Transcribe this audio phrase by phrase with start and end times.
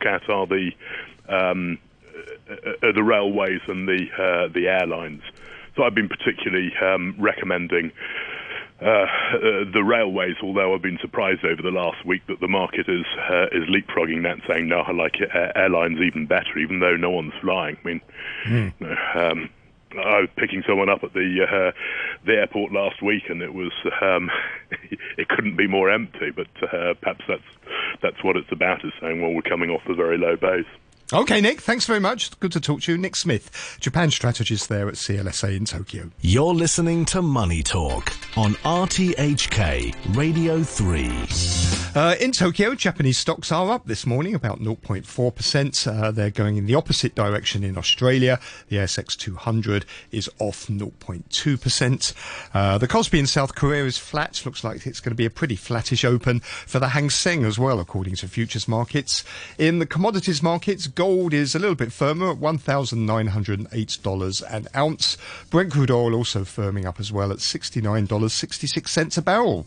[0.00, 0.70] look at are the
[1.28, 1.78] um,
[2.50, 5.22] uh, the railways and the uh, the airlines.
[5.76, 7.92] So I've been particularly um, recommending
[8.82, 9.06] uh, uh,
[9.72, 13.46] the railways, although I've been surprised over the last week that the market is uh,
[13.52, 15.16] is leapfrogging that, saying no, I like
[15.54, 17.76] airlines even better, even though no one's flying.
[17.84, 18.00] I mean,
[18.46, 19.16] mm.
[19.16, 19.50] um,
[19.92, 21.72] I was picking someone up at the uh,
[22.24, 23.72] the airport last week, and it was
[24.02, 24.30] um,
[25.18, 26.30] it couldn't be more empty.
[26.34, 27.42] But uh, perhaps that's
[28.02, 30.70] that's what it's about, is saying, well, we're coming off a very low base.
[31.12, 32.38] Okay, Nick, thanks very much.
[32.38, 32.98] Good to talk to you.
[32.98, 36.12] Nick Smith, Japan strategist there at CLSA in Tokyo.
[36.20, 42.00] You're listening to Money Talk on RTHK Radio 3.
[42.00, 45.86] Uh, in Tokyo, Japanese stocks are up this morning, about 0.4%.
[45.88, 48.38] Uh, they're going in the opposite direction in Australia.
[48.68, 52.14] The ASX 200 is off 0.2%.
[52.54, 54.40] Uh, the Kospi in South Korea is flat.
[54.46, 57.58] Looks like it's going to be a pretty flattish open for the Hang Seng as
[57.58, 59.24] well, according to futures markets.
[59.58, 65.16] In the commodities markets, Gold is a little bit firmer at $1,908 an ounce.
[65.48, 69.64] Brent crude oil also firming up as well at $69.66 a barrel.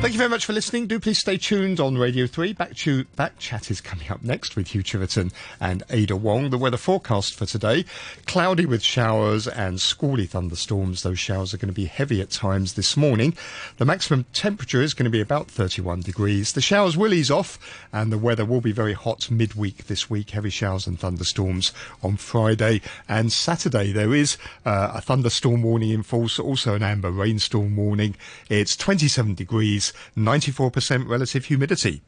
[0.00, 0.86] Thank you very much for listening.
[0.86, 2.52] Do please stay tuned on Radio 3.
[2.52, 6.50] Back, to, back chat is coming up next with Hugh Chiverton and Ada Wong.
[6.50, 7.84] The weather forecast for today
[8.24, 11.02] cloudy with showers and squally thunderstorms.
[11.02, 13.36] Those showers are going to be heavy at times this morning.
[13.78, 16.52] The maximum temperature is going to be about 31 degrees.
[16.52, 17.58] The showers will ease off
[17.92, 20.30] and the weather will be very hot midweek this week.
[20.30, 21.72] Heavy showers and thunderstorms
[22.04, 23.90] on Friday and Saturday.
[23.90, 28.14] There is uh, a thunderstorm warning in force, also an amber rainstorm warning.
[28.48, 32.02] It's 27 degrees 94% relative humidity.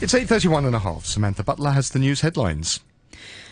[0.00, 1.04] It's 8.31 and a half.
[1.06, 2.80] Samantha Butler has the news headlines.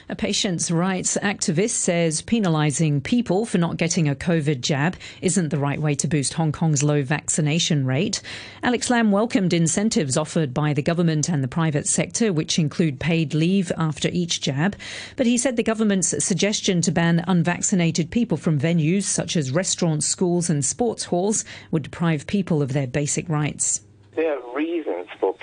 [0.08, 5.58] A patients' rights activist says penalising people for not getting a COVID jab isn't the
[5.58, 8.22] right way to boost Hong Kong's low vaccination rate.
[8.62, 13.34] Alex Lam welcomed incentives offered by the government and the private sector, which include paid
[13.34, 14.76] leave after each jab.
[15.16, 20.06] But he said the government's suggestion to ban unvaccinated people from venues such as restaurants,
[20.06, 23.80] schools, and sports halls would deprive people of their basic rights.
[24.16, 24.60] Are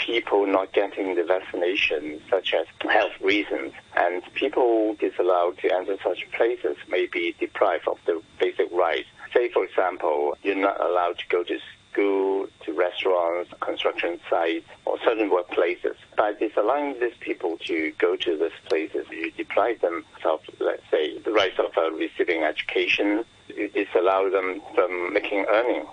[0.06, 6.30] people not getting the vaccination, such as health reasons, and people disallowed to enter such
[6.32, 9.08] places may be deprived of the basic rights.
[9.34, 11.58] Say, for example, you're not allowed to go to
[11.92, 15.96] school, to restaurants, construction sites, or certain workplaces.
[16.18, 21.18] By disallowing these people to go to these places, you deprive them of, let's say,
[21.20, 23.24] the rights of uh, receiving education.
[23.48, 25.88] You disallow them from making earnings.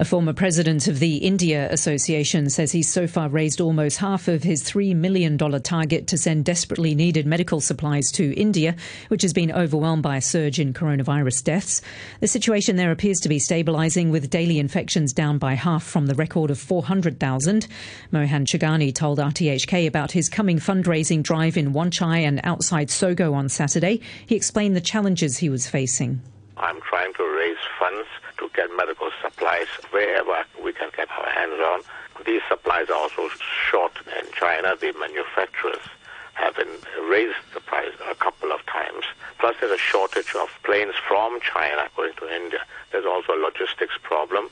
[0.00, 4.44] A former president of the India Association says he's so far raised almost half of
[4.44, 8.76] his $3 million target to send desperately needed medical supplies to India,
[9.08, 11.82] which has been overwhelmed by a surge in coronavirus deaths.
[12.20, 16.14] The situation there appears to be stabilizing, with daily infections down by half from the
[16.14, 17.66] record of 400,000.
[18.12, 23.34] Mohan Chugani told RTHK about his coming fundraising drive in Wan Chai and outside Sogo
[23.34, 24.00] on Saturday.
[24.26, 26.22] He explained the challenges he was facing.
[26.56, 28.06] I'm trying to raise funds
[28.38, 31.80] to get medical supplies wherever we can get our hands on.
[32.24, 33.28] These supplies are also
[33.70, 34.74] short in China.
[34.80, 35.82] The manufacturers
[36.34, 36.56] have
[37.08, 39.04] raised the price a couple of times.
[39.38, 42.60] Plus, there's a shortage of planes from China going to India.
[42.92, 44.50] There's also a logistics problem.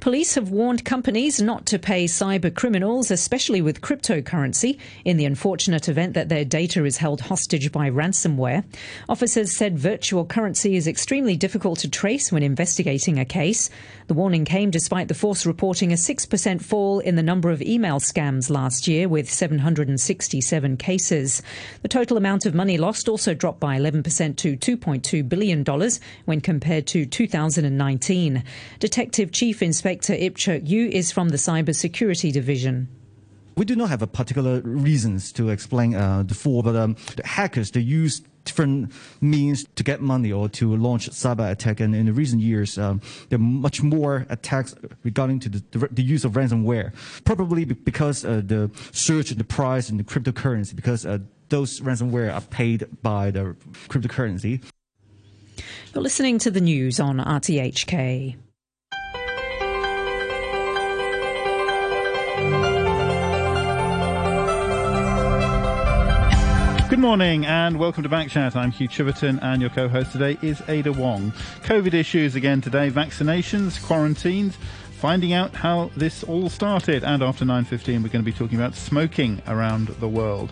[0.00, 5.90] Police have warned companies not to pay cyber criminals, especially with cryptocurrency, in the unfortunate
[5.90, 8.64] event that their data is held hostage by ransomware.
[9.10, 13.68] Officers said virtual currency is extremely difficult to trace when investigating a case.
[14.10, 18.00] The warning came despite the force reporting a 6% fall in the number of email
[18.00, 21.42] scams last year, with 767 cases.
[21.82, 25.64] The total amount of money lost also dropped by 11% to $2.2 billion
[26.24, 28.42] when compared to 2019.
[28.80, 32.88] Detective Chief Inspector Inspector Ip Chuk Yu is from the Cybersecurity Division.
[33.60, 37.26] We do not have a particular reasons to explain uh, the four, but um, the
[37.26, 38.90] hackers they use different
[39.20, 41.78] means to get money or to launch cyber attack.
[41.80, 45.88] And in the recent years, um, there are much more attacks regarding to the, the,
[45.88, 46.94] the use of ransomware.
[47.26, 51.18] Probably because uh, the surge in the price in the cryptocurrency, because uh,
[51.50, 53.54] those ransomware are paid by the
[53.88, 54.62] cryptocurrency.
[55.92, 58.36] You're listening to the news on RTHK.
[66.90, 68.56] Good morning and welcome to Backchat.
[68.56, 71.30] I'm Hugh Chiverton and your co-host today is Ada Wong.
[71.62, 74.56] COVID issues again today, vaccinations, quarantines,
[74.98, 77.04] finding out how this all started.
[77.04, 80.50] And after 9.15 we're going to be talking about smoking around the world.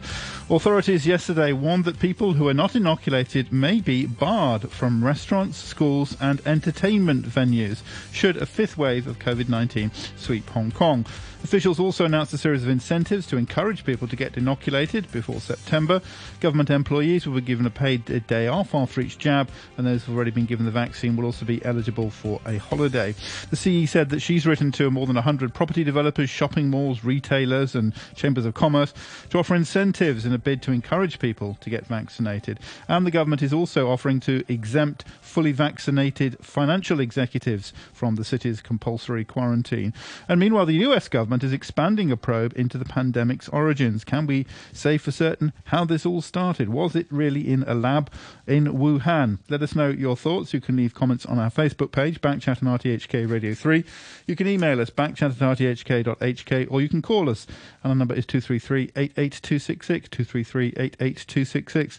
[0.49, 6.17] Authorities yesterday warned that people who are not inoculated may be barred from restaurants, schools
[6.20, 7.82] and entertainment venues
[8.12, 11.05] should a fifth wave of COVID-19 sweep Hong Kong.
[11.44, 16.02] Officials also announced a series of incentives to encourage people to get inoculated before September.
[16.40, 20.17] Government employees will be given a paid day off after each jab, and those who've
[20.17, 23.14] already been given the vaccine will also be eligible for a holiday.
[23.50, 27.75] The CE said that she's written to more than 100 property developers, shopping malls, retailers,
[27.75, 28.93] and chambers of commerce
[29.31, 32.58] to offer incentives in a bid to encourage people to get vaccinated.
[32.88, 38.60] And the government is also offering to exempt fully vaccinated financial executives from the city's
[38.60, 39.92] compulsory quarantine.
[40.28, 44.04] And meanwhile, the US government is expanding a probe into the pandemic's origins.
[44.04, 46.70] Can we say for certain how this all started?
[46.70, 48.10] Was it really in a lab
[48.46, 49.38] in Wuhan?
[49.48, 50.54] Let us know your thoughts.
[50.54, 53.84] You can leave comments on our Facebook page, Backchat and RTHK Radio 3.
[54.26, 57.46] You can email us, backchat at rthk.hk, or you can call us.
[57.82, 61.98] And our number is 233 88266, 233 88266.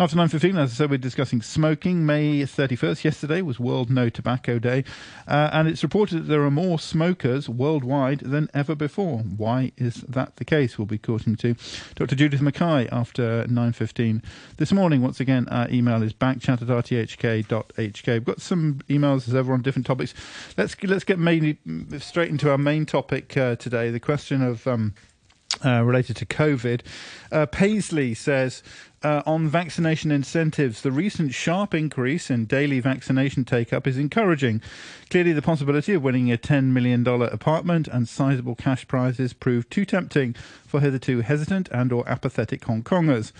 [0.00, 2.06] After 9.15, as I said, we're discussing smoking.
[2.06, 4.84] May 31st, yesterday, was World No Tobacco Day.
[5.26, 9.18] Uh, and it's reported that there are more smokers worldwide than ever before.
[9.18, 10.78] Why is that the case?
[10.78, 11.56] We'll be talking to
[11.96, 12.14] Dr.
[12.14, 14.22] Judith Mackay after 9.15
[14.58, 15.02] this morning.
[15.02, 18.06] Once again, our email is backchat at rthk.hk.
[18.06, 20.14] We've got some emails as ever on different topics.
[20.56, 21.58] Let's, let's get mainly
[21.98, 24.68] straight into our main topic uh, today, the question of...
[24.68, 24.94] Um,
[25.62, 26.80] uh, related to COVID.
[27.30, 28.62] Uh, Paisley says
[29.02, 34.60] uh, on vaccination incentives, the recent sharp increase in daily vaccination take up is encouraging.
[35.10, 39.84] Clearly, the possibility of winning a $10 million apartment and sizable cash prizes proved too
[39.84, 40.34] tempting
[40.66, 43.30] for hitherto hesitant and or apathetic Hong Kongers.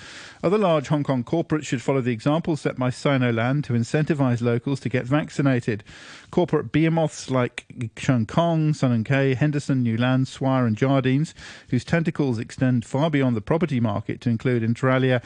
[0.43, 4.81] Other large Hong Kong corporates should follow the example set by Sinoland to incentivize locals
[4.81, 5.83] to get vaccinated.
[6.31, 7.65] Corporate behemoths like
[7.97, 11.35] Cheung Kong, Sun Hung Kai, Henderson, New Land, Swire and Jardines,
[11.71, 15.23] whose tentacles extend far beyond the property market to include Interalia,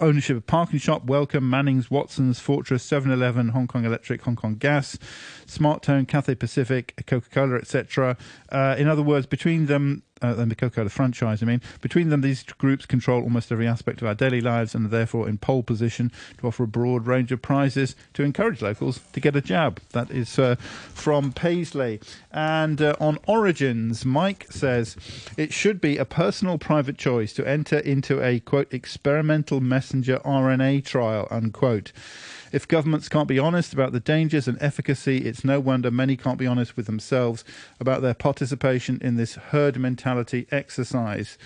[0.00, 4.98] ownership of Parking Shop, Wellcome, Mannings, Watson's, Fortress, 7-Eleven, Hong Kong Electric, Hong Kong Gas,
[5.46, 8.16] SmarTone, Cathay Pacific, Coca-Cola, etc.
[8.50, 12.42] Uh, in other words, between them, uh, the Coca-Cola franchise, I mean, between them, these
[12.42, 16.12] groups control almost every aspect of our daily lives and are therefore in pole position
[16.38, 19.80] to offer a broad range of prizes to encourage locals to get a jab.
[19.90, 22.00] That is uh, from Paisley.
[22.30, 24.96] And uh, on Origins, Mike says
[25.36, 30.84] it should be a personal private choice to enter into a, quote, experimental messenger RNA
[30.84, 31.92] trial, unquote.
[32.52, 36.38] If governments can't be honest about the dangers and efficacy, it's no wonder many can't
[36.38, 37.44] be honest with themselves
[37.78, 41.38] about their participation in this herd mentality exercise.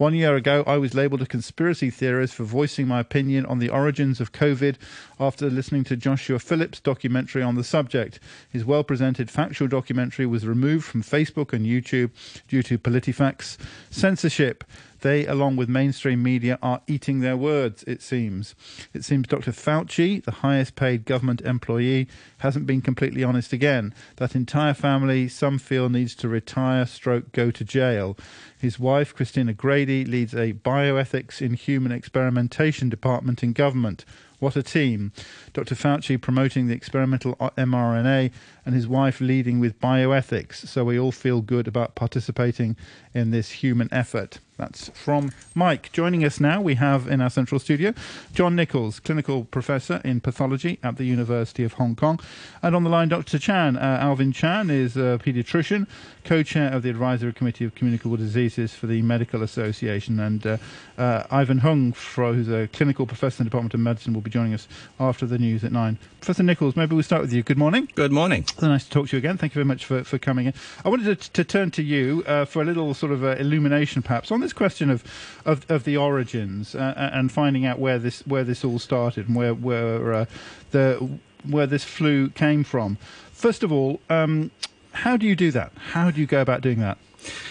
[0.00, 3.68] One year ago, I was labelled a conspiracy theorist for voicing my opinion on the
[3.68, 4.76] origins of COVID
[5.20, 8.18] after listening to Joshua Philipp's documentary on the subject.
[8.48, 12.12] His well presented factual documentary was removed from Facebook and YouTube
[12.48, 13.58] due to PolitiFact's
[13.90, 14.64] censorship.
[15.00, 18.54] They, along with mainstream media, are eating their words, it seems.
[18.92, 19.50] It seems Dr.
[19.50, 22.06] Fauci, the highest paid government employee,
[22.38, 23.94] hasn't been completely honest again.
[24.16, 28.16] That entire family, some feel, needs to retire, stroke, go to jail.
[28.58, 34.04] His wife, Christina Grady, leads a bioethics in human experimentation department in government.
[34.38, 35.12] What a team.
[35.52, 35.74] Dr.
[35.74, 38.30] Fauci promoting the experimental mRNA
[38.64, 40.66] and his wife leading with bioethics.
[40.66, 42.76] So we all feel good about participating
[43.14, 44.38] in this human effort.
[44.60, 45.90] That's from Mike.
[45.90, 47.94] Joining us now, we have in our central studio
[48.34, 52.20] John Nicholls, clinical professor in pathology at the University of Hong Kong.
[52.62, 53.38] And on the line, Dr.
[53.38, 53.78] Chan.
[53.78, 55.86] Uh, Alvin Chan is a pediatrician,
[56.24, 60.20] co chair of the Advisory Committee of Communicable Diseases for the Medical Association.
[60.20, 60.56] And uh,
[60.98, 64.52] uh, Ivan Hung, who's a clinical professor in the Department of Medicine, will be joining
[64.52, 65.96] us after the news at nine.
[66.20, 67.42] Professor Nicholls, maybe we'll start with you.
[67.42, 67.88] Good morning.
[67.94, 68.44] Good morning.
[68.60, 69.38] Nice to talk to you again.
[69.38, 70.54] Thank you very much for, for coming in.
[70.84, 74.02] I wanted to, to turn to you uh, for a little sort of uh, illumination,
[74.02, 75.02] perhaps, on this question of
[75.46, 79.36] of, of the origins uh, and finding out where this where this all started and
[79.36, 80.24] where where uh,
[80.72, 81.08] the
[81.48, 82.98] where this flu came from.
[83.32, 84.50] First of all, um,
[84.92, 85.72] how do you do that?
[85.92, 86.98] How do you go about doing that?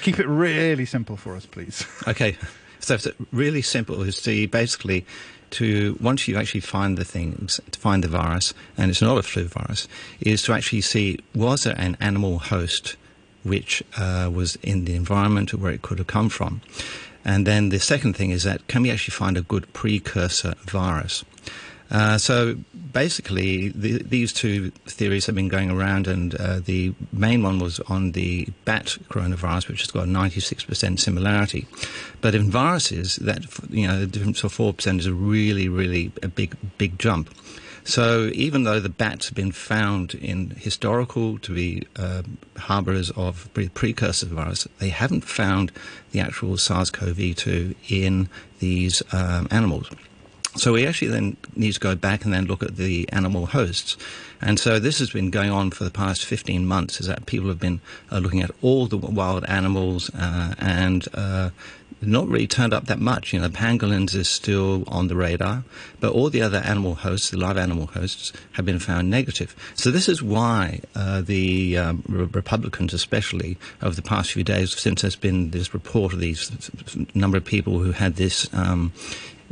[0.03, 1.85] Keep it really simple for us, please.
[2.07, 2.37] Okay.
[2.79, 2.97] So
[3.33, 5.05] really simple is to basically
[5.51, 9.23] to once you actually find the things, to find the virus, and it's not a
[9.23, 9.87] flu virus,
[10.19, 12.95] is to actually see was there an animal host
[13.43, 16.61] which uh, was in the environment where it could have come from.
[17.23, 21.23] And then the second thing is that can we actually find a good precursor virus?
[21.91, 22.55] Uh, so
[22.93, 27.79] basically, the, these two theories have been going around, and uh, the main one was
[27.81, 31.67] on the bat coronavirus, which has got a 96% similarity.
[32.21, 36.27] But in viruses, that you know, the difference of 4% is a really, really a
[36.27, 37.29] big, big jump.
[37.85, 42.21] So even though the bats have been found in historical to be uh,
[42.55, 45.71] harbourers of precursor virus, they haven't found
[46.11, 48.29] the actual SARS-CoV-2 in
[48.59, 49.89] these um, animals.
[50.55, 53.97] So we actually then need to go back and then look at the animal hosts.
[54.41, 57.49] And so this has been going on for the past 15 months, is that people
[57.49, 61.49] have been uh, looking at all the wild animals uh, and uh,
[62.01, 63.33] not really turned up that much.
[63.33, 65.63] You know, the pangolins is still on the radar,
[65.99, 69.55] but all the other animal hosts, the live animal hosts, have been found negative.
[69.75, 75.01] So this is why uh, the um, Republicans, especially over the past few days, since
[75.01, 76.71] there's been this report of these
[77.13, 78.51] number of people who had this.
[78.53, 78.93] Um,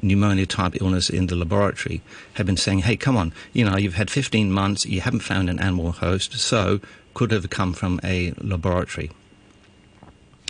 [0.02, 2.02] pneumonia type illness in the laboratory
[2.34, 5.50] have been saying, hey, come on, you know, you've had 15 months, you haven't found
[5.50, 6.80] an animal host, so
[7.14, 9.10] could have come from a laboratory.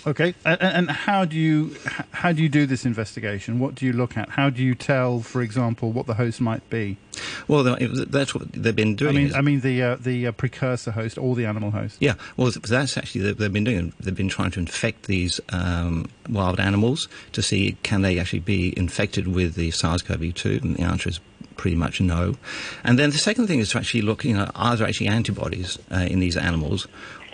[0.08, 1.76] Okay, and, and, how do you
[2.12, 3.60] how do you do this investigation?
[3.60, 4.30] What do you look at?
[4.30, 6.96] How do you tell, for example, what the host might be?
[7.50, 9.18] Well, that's what they've been doing.
[9.18, 11.98] I mean, I mean the uh, the uh, precursor host or the animal host.
[12.00, 13.92] Yeah, well, that's actually they've been doing.
[14.00, 18.74] They've been trying to infect these um, wild animals to see can they actually be
[18.78, 21.20] infected with the SARS-CoV-2, and the answer is
[21.58, 22.36] pretty much no.
[22.84, 25.78] And then the second thing is to actually look, you know, are there actually antibodies
[25.92, 26.88] uh, in these animals,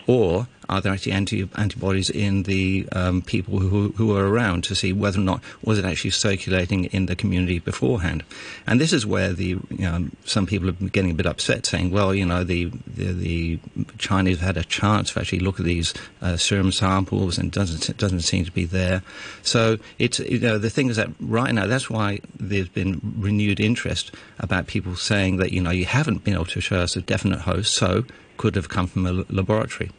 [0.08, 4.76] or are there actually anti- antibodies in the um, people who, who are around to
[4.76, 8.24] see whether or not was it actually circulating in the community beforehand?
[8.66, 11.92] And this is where the you know, some people are getting a bit upset, saying,
[11.92, 13.60] well, you know, the the, the
[13.98, 17.96] Chinese have had a chance to actually look at these uh, serum samples and doesn't
[17.98, 19.04] doesn't seem to be there.
[19.42, 23.60] So it's you know the thing is that right now that's why there's been renewed
[23.60, 27.02] interest about people saying that you know you haven't been able to show us a
[27.02, 28.06] definite host, so
[28.38, 29.92] could have come from a laboratory.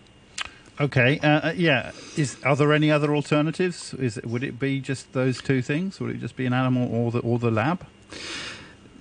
[0.80, 1.92] Okay, uh, uh, yeah.
[2.16, 3.94] Is are there any other alternatives?
[3.94, 6.00] Is would it be just those two things?
[6.00, 7.86] Would it just be an animal or the or the lab?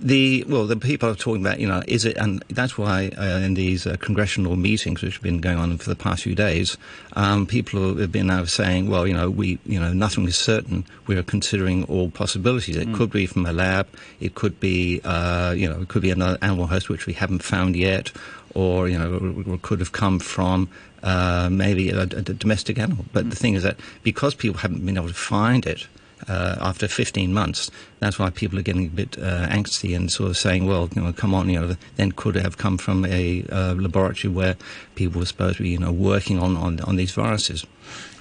[0.00, 3.38] The well, the people are talking about, you know, is it, and that's why uh,
[3.38, 6.76] in these uh, congressional meetings which have been going on for the past few days,
[7.14, 10.84] um, people have been now saying, well, you know, we, you know, nothing is certain.
[11.06, 12.76] We are considering all possibilities.
[12.76, 12.94] It mm.
[12.94, 13.88] could be from a lab.
[14.20, 17.42] It could be, uh, you know, it could be another animal host which we haven't
[17.42, 18.12] found yet,
[18.54, 20.68] or you know, could have come from
[21.02, 23.04] uh, maybe a, a, domestic animal.
[23.12, 23.30] But mm.
[23.30, 25.86] the thing is that because people haven't been able to find it
[26.28, 27.70] uh, after 15 months,
[28.00, 31.02] that's why people are getting a bit uh, angsty and sort of saying, well, you
[31.02, 34.56] know, come on, you know, then could have come from a uh, laboratory where
[34.94, 37.66] people were supposed to be, you know, working on, on, on these viruses.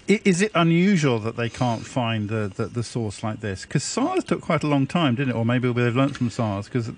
[0.07, 3.63] Is it unusual that they can't find the, the, the source like this?
[3.63, 5.35] Because SARS took quite a long time, didn't it?
[5.37, 6.91] Or maybe they've learnt from SARS because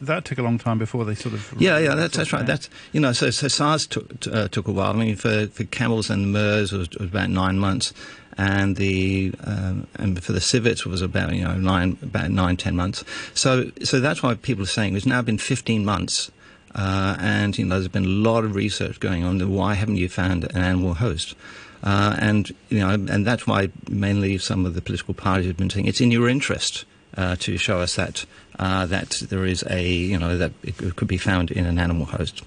[0.00, 1.54] that took a long time before they sort of.
[1.58, 2.46] Yeah, yeah, that's, that's right.
[2.46, 4.90] That's you know, so, so SARS took uh, took a while.
[4.90, 7.92] I mean, for for camels and MERS it was, it was about nine months,
[8.38, 12.74] and the um, and for the civets was about you know nine about nine ten
[12.74, 13.04] months.
[13.34, 16.30] So so that's why people are saying it's now been fifteen months.
[16.74, 19.40] Uh, and you know, there's been a lot of research going on.
[19.50, 21.34] Why haven't you found an animal host?
[21.82, 25.70] Uh, and you know, and that's why mainly some of the political parties have been
[25.70, 26.84] saying it's in your interest
[27.16, 28.24] uh, to show us that
[28.58, 32.06] uh, that there is a you know that it could be found in an animal
[32.06, 32.42] host.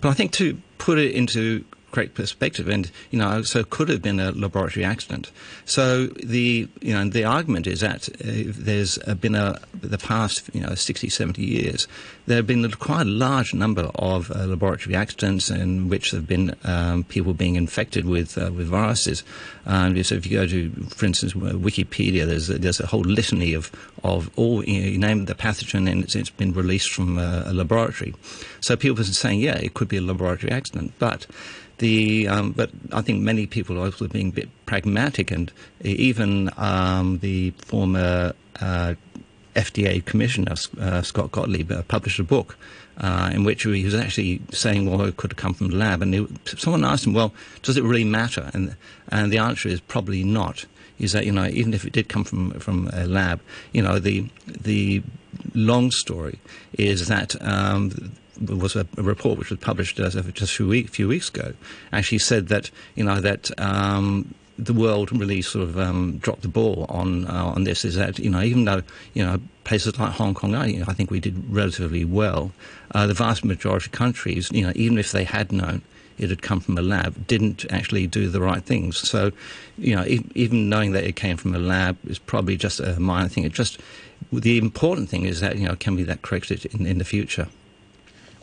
[0.00, 2.68] But I think to put it into correct perspective.
[2.68, 5.30] And, you know, so could have been a laboratory accident.
[5.64, 10.60] So the, you know, the argument is that uh, there's been a, the past, you
[10.60, 11.86] know, 60, 70 years,
[12.26, 16.28] there have been quite a large number of uh, laboratory accidents in which there have
[16.28, 19.22] been um, people being infected with, uh, with viruses.
[19.66, 23.54] Um, so if you go to, for instance, Wikipedia, there's a, there's a whole litany
[23.54, 23.70] of,
[24.02, 27.44] of all, you, know, you name the pathogen and it's, it's been released from a,
[27.46, 28.14] a laboratory.
[28.60, 30.92] So people are saying, yeah, it could be a laboratory accident.
[30.98, 31.26] But
[31.82, 36.48] the, um, but I think many people are also being a bit pragmatic, and even
[36.56, 38.94] um, the former uh,
[39.56, 42.56] FDA commissioner, uh, Scott Gottlieb, uh, published a book
[42.98, 46.02] uh, in which he was actually saying, well, it could have come from the lab.
[46.02, 48.48] And someone asked him, well, does it really matter?
[48.54, 48.76] And,
[49.08, 50.64] and the answer is probably not.
[51.00, 53.40] Is that, you know, even if it did come from, from a lab,
[53.72, 55.02] you know, the, the
[55.54, 56.38] long story
[56.74, 61.52] is that um, was a, report which was published uh, just a few, weeks ago,
[61.92, 66.48] actually said that you know that um, the world really sort of um, dropped the
[66.48, 67.84] ball on uh, on this.
[67.84, 68.82] Is that you know even though
[69.14, 72.52] you know places like Hong Kong, I, you know, I think we did relatively well.
[72.94, 75.82] Uh, the vast majority of countries, you know, even if they had known
[76.18, 78.96] it had come from a lab, didn't actually do the right things.
[78.96, 79.32] So,
[79.78, 83.28] you know, even knowing that it came from a lab is probably just a minor
[83.28, 83.44] thing.
[83.44, 83.80] It just
[84.32, 87.48] the important thing is that you know can be that corrected in, in the future.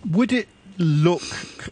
[0.10, 1.24] Would it look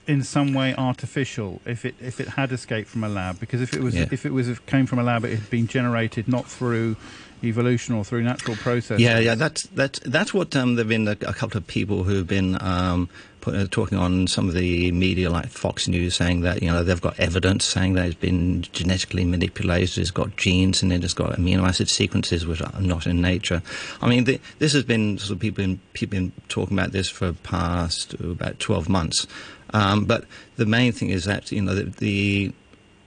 [0.06, 3.40] in some way artificial if it if it had escaped from a lab?
[3.40, 4.08] Because if it was yeah.
[4.12, 6.96] if it was came from a lab, it had been generated not through
[7.44, 9.02] evolution or through natural processes.
[9.02, 12.28] Yeah, yeah, that's that's that's what um, there've been a, a, couple of people who've
[12.28, 13.10] been um,
[13.42, 16.84] put, uh, talking on some of the media like Fox News saying that you know
[16.84, 21.14] they've got evidence saying that it's been genetically manipulated, it's got genes and it, it's
[21.14, 23.62] got amino acid sequences which are not in nature.
[24.02, 27.10] I mean, the, this has been sort of people been people been talking about this
[27.10, 29.28] for past uh, about twelve months.
[29.74, 30.26] Um, but
[30.56, 32.54] the main thing is that you know the, the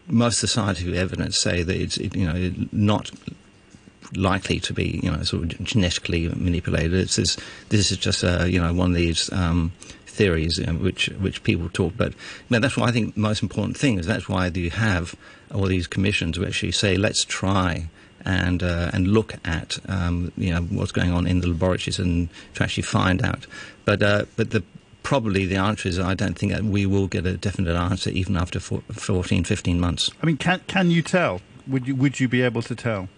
[0.07, 3.11] most scientific evidence say that it's you know not
[4.15, 6.95] likely to be, you know, sort of genetically manipulated.
[6.95, 7.37] It's this,
[7.69, 9.73] this is just, uh, you know, one of these um,
[10.07, 11.95] theories you know, which which people talk.
[11.95, 12.13] about.
[12.51, 15.15] know, that's why I think the most important thing is that's why you have
[15.55, 17.89] all these commissions which actually say, let's try
[18.25, 22.29] and uh, and look at um, you know what's going on in the laboratories and
[22.55, 23.47] to actually find out.
[23.85, 24.63] But uh, but the
[25.03, 28.61] probably the answer is I don't think we will get a definite answer even after
[28.61, 30.11] 14, 15 months.
[30.23, 31.41] I mean, can can you tell?
[31.67, 33.09] Would you would you be able to tell?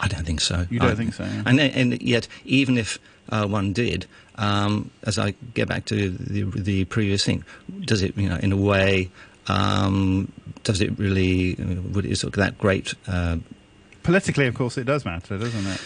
[0.00, 0.66] I don't think so.
[0.70, 1.24] You don't I, think so?
[1.24, 1.42] Yeah.
[1.46, 2.98] And, and yet, even if
[3.30, 7.44] uh, one did, um, as I get back to the, the previous thing,
[7.80, 9.10] does it, you know, in a way,
[9.48, 10.30] um,
[10.64, 12.94] does it really, would it, is that great?
[13.06, 13.38] Uh,
[14.02, 15.80] Politically, of course, it does matter, doesn't it?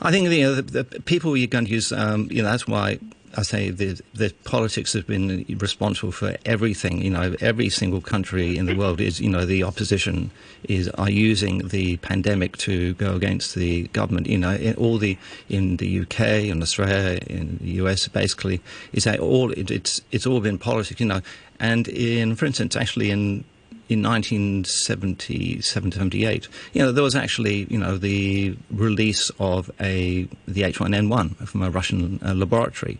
[0.00, 2.68] I think you know, the, the people you're going to use, um, you know, that's
[2.68, 2.98] why
[3.36, 7.02] I say the, the politics have been responsible for everything.
[7.02, 10.30] You know, every single country in the world is, you know, the opposition
[10.64, 14.26] is are using the pandemic to go against the government.
[14.26, 15.18] You know, in all the
[15.48, 18.60] in the UK, in Australia, in the US, basically,
[18.92, 21.00] is that all it, it's it's all been politics.
[21.00, 21.20] You know,
[21.60, 23.44] and in, for instance, actually in
[23.88, 30.62] in 1977 78, you know, there was actually, you know, the release of a the
[30.62, 32.98] H1N1 from a Russian uh, laboratory.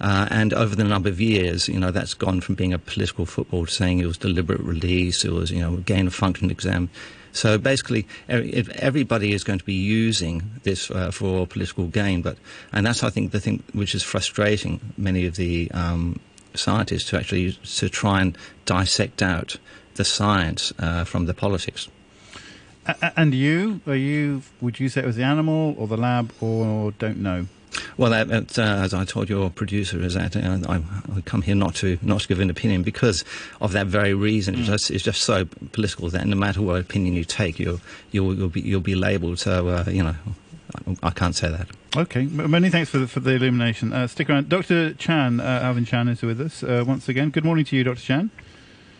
[0.00, 3.26] Uh, and over the number of years, you know, that's gone from being a political
[3.26, 6.88] football to saying it was deliberate release, it was, you know, gain of function exam.
[7.32, 12.38] So basically, everybody is going to be using this uh, for political gain, but
[12.72, 16.18] and that's I think the thing which is frustrating many of the um,
[16.54, 19.56] scientists to actually to try and dissect out
[19.98, 21.88] the science uh, from the politics.
[23.16, 24.40] And you, are you?
[24.62, 27.46] Would you say it was the animal or the lab, or don't know?
[27.98, 30.76] Well, uh, as I told your producer, is that uh, I,
[31.14, 33.26] I, come here not to not to give an opinion because
[33.60, 34.54] of that very reason.
[34.54, 34.58] Mm.
[34.60, 38.34] It's, just, it's, just, so political that no matter what opinion you take, you'll you'll,
[38.34, 39.38] you'll be you'll be labelled.
[39.38, 40.14] So uh, you know,
[40.86, 41.68] I, I, can't say that.
[41.94, 43.92] Okay, many thanks for the, for the illumination.
[43.92, 44.94] Uh, stick around, Dr.
[44.94, 45.40] Chan.
[45.40, 47.28] Uh, Alvin Chan is with us once again.
[47.28, 48.00] Good morning to you, Dr.
[48.00, 48.30] Chan.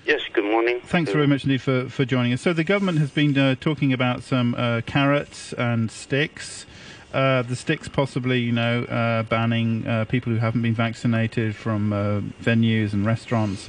[0.09, 0.81] Yes, good morning.
[0.87, 2.41] Thanks very much indeed for, for joining us.
[2.41, 6.65] So the government has been uh, talking about some uh, carrots and sticks.
[7.13, 11.93] Uh, the sticks possibly, you know, uh, banning uh, people who haven't been vaccinated from
[11.93, 13.69] uh, venues and restaurants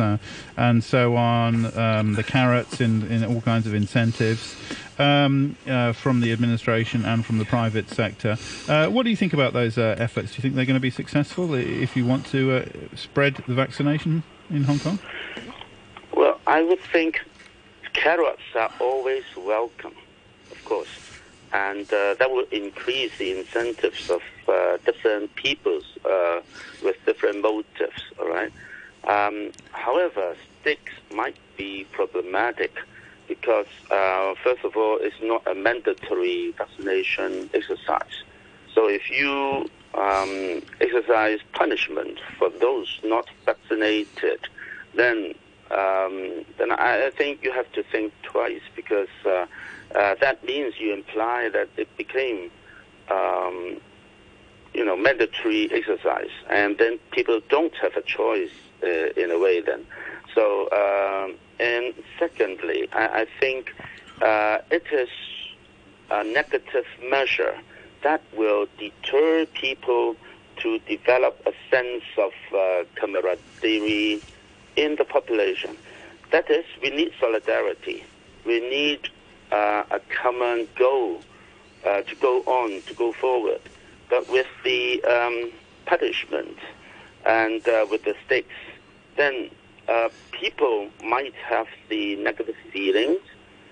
[0.56, 1.78] and so on.
[1.78, 4.56] Um, the carrots in, in all kinds of incentives
[4.98, 5.58] um,
[5.94, 8.38] from the administration and from the private sector.
[8.68, 10.32] what do you think about those efforts?
[10.32, 14.24] Do you think they're going to be successful if you want to spread the vaccination
[14.50, 15.00] in Hong Kong?
[16.50, 17.22] I would think
[17.94, 19.94] carrots are always welcome,
[20.50, 20.90] of course,
[21.54, 26.42] and uh, that will increase the incentives of uh, different peoples uh,
[26.84, 28.02] with different motives.
[28.20, 28.52] All right.
[29.04, 32.76] Um, however, sticks might be problematic
[33.28, 38.24] because, uh, first of all, it's not a mandatory vaccination exercise.
[38.74, 44.40] So if you um, exercise punishment for those not vaccinated,
[44.96, 45.36] then
[45.72, 49.46] um, then I, think you have to think twice because uh,
[49.96, 52.50] uh, that means you imply that it became,
[53.10, 53.78] um,
[54.74, 58.52] you know, mandatory exercise, and then people don't have a choice
[58.84, 59.62] uh, in a way.
[59.62, 59.86] Then,
[60.34, 63.74] so um, and secondly, I, I think
[64.22, 65.10] uh, it is
[66.10, 67.56] a negative measure
[68.02, 70.16] that will deter people
[70.58, 74.22] to develop a sense of uh, camaraderie
[74.80, 75.76] in the population.
[76.32, 78.04] That is, we need solidarity.
[78.46, 79.02] We need
[79.52, 81.22] uh, a common goal
[81.86, 83.62] uh, to go on, to go forward.
[84.10, 85.52] But with the um,
[85.86, 86.58] punishment
[87.26, 88.60] and uh, with the stakes,
[89.18, 89.50] then
[89.90, 93.20] uh, people might have the negative feelings.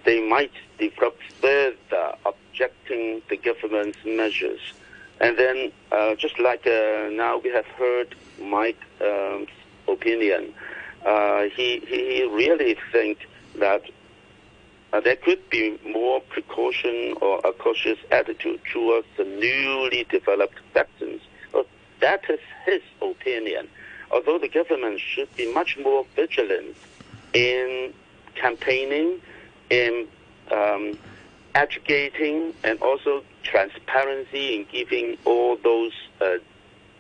[0.03, 4.61] They might develop further objecting the government's measures.
[5.21, 9.47] And then, uh, just like uh, now we have heard Mike's um,
[9.87, 10.53] opinion,
[11.05, 13.83] uh, he, he really think that
[14.93, 21.21] uh, there could be more precaution or a cautious attitude towards the newly developed vaccines.
[21.99, 23.67] That is his opinion.
[24.11, 26.75] Although the government should be much more vigilant
[27.33, 27.93] in
[28.35, 29.19] campaigning,
[29.69, 30.07] in
[30.51, 30.97] um,
[31.55, 36.35] educating, and also transparency in giving all those uh,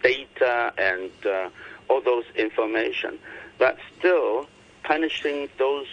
[0.03, 1.49] data and uh,
[1.89, 3.19] all those information.
[3.57, 4.47] But still,
[4.83, 5.87] punishing those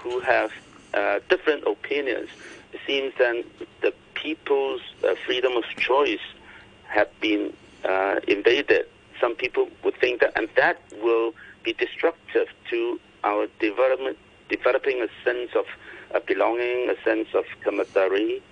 [0.00, 0.52] who have
[0.94, 2.28] uh, different opinions,
[2.72, 3.44] it seems then
[3.80, 6.26] the people's uh, freedom of choice
[6.88, 7.52] have been
[7.84, 8.86] uh, invaded.
[9.20, 14.16] Some people would think that, and that will be destructive to our development,
[14.48, 15.66] developing a sense of
[16.14, 18.42] uh, belonging, a sense of camaraderie,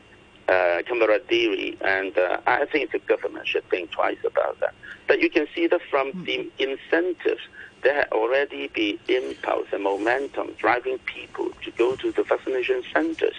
[0.49, 4.75] uh, camaraderie, and uh, I think the government should think twice about that.
[5.07, 6.25] But you can see that from mm.
[6.25, 7.43] the incentives,
[7.87, 13.37] there already be impulse and momentum driving people to go to the vaccination centers.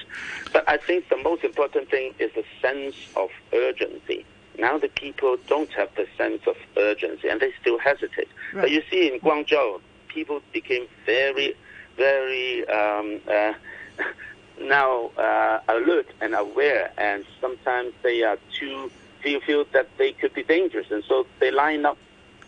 [0.53, 4.25] But I think the most important thing is the sense of urgency.
[4.57, 8.29] Now the people don't have the sense of urgency and they still hesitate.
[8.53, 8.61] Right.
[8.61, 11.53] But you see in Guangzhou, people became very,
[11.97, 13.51] very um, uh,
[14.61, 18.89] now uh, alert and aware, and sometimes they are too
[19.21, 21.97] feel feel that they could be dangerous, and so they line up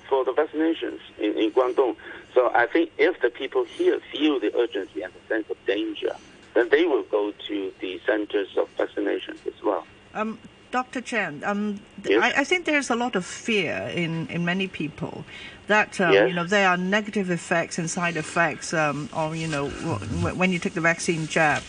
[0.10, 1.96] for the vaccinations in, in Guangdong.
[2.34, 6.16] So I think if the people here feel the urgency and the sense of danger,
[6.56, 9.86] then they will go to the centers of vaccination as well.
[10.14, 10.40] Um,
[10.72, 11.02] Dr.
[11.02, 12.22] Chen, um, yes?
[12.22, 15.24] I, I, think there's a lot of fear in, in many people
[15.70, 16.28] that um, yes.
[16.28, 20.60] you know there are negative effects and side effects, um, or you know when you
[20.60, 21.64] take the vaccine jab.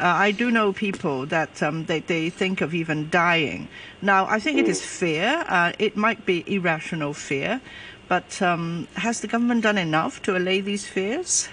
[0.00, 3.68] Uh, I do know people that um, they they think of even dying.
[4.02, 4.62] Now I think mm.
[4.62, 4.86] it is mm.
[4.86, 5.44] fear.
[5.46, 7.60] Uh, it might be irrational fear,
[8.08, 11.48] but um, has the government done enough to allay these fears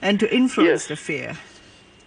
[0.00, 0.86] and to influence yes.
[0.86, 1.36] the fear?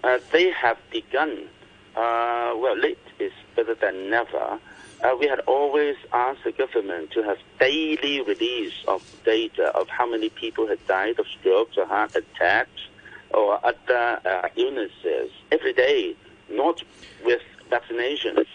[0.03, 1.47] Uh, they have begun.
[1.95, 4.59] Uh, well, late is better than never.
[5.03, 10.09] Uh, we had always asked the government to have daily release of data of how
[10.09, 12.87] many people had died of strokes or heart attacks
[13.33, 16.15] or other uh, illnesses every day,
[16.49, 16.81] not
[17.25, 18.45] with vaccinations.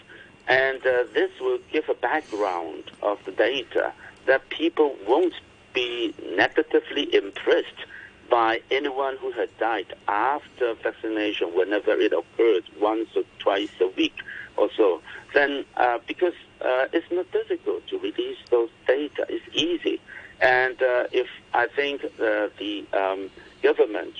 [0.47, 3.93] And uh, this will give a background of the data
[4.25, 5.35] that people won't
[5.75, 7.85] be negatively impressed
[8.27, 14.15] by anyone who had died after vaccination whenever it occurred once or twice a week
[14.59, 15.01] or so,
[15.33, 19.99] then uh, because uh, it's not difficult to release those data, it's easy.
[20.41, 23.29] And uh, if I think uh, the um,
[23.63, 24.15] government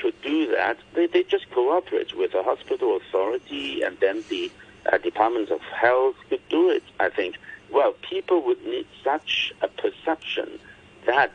[0.00, 4.50] could do that, they, they just cooperate with the hospital authority and then the
[4.92, 7.36] uh, departments of health could do it, I think.
[7.70, 10.58] Well, people would need such a perception
[11.06, 11.32] that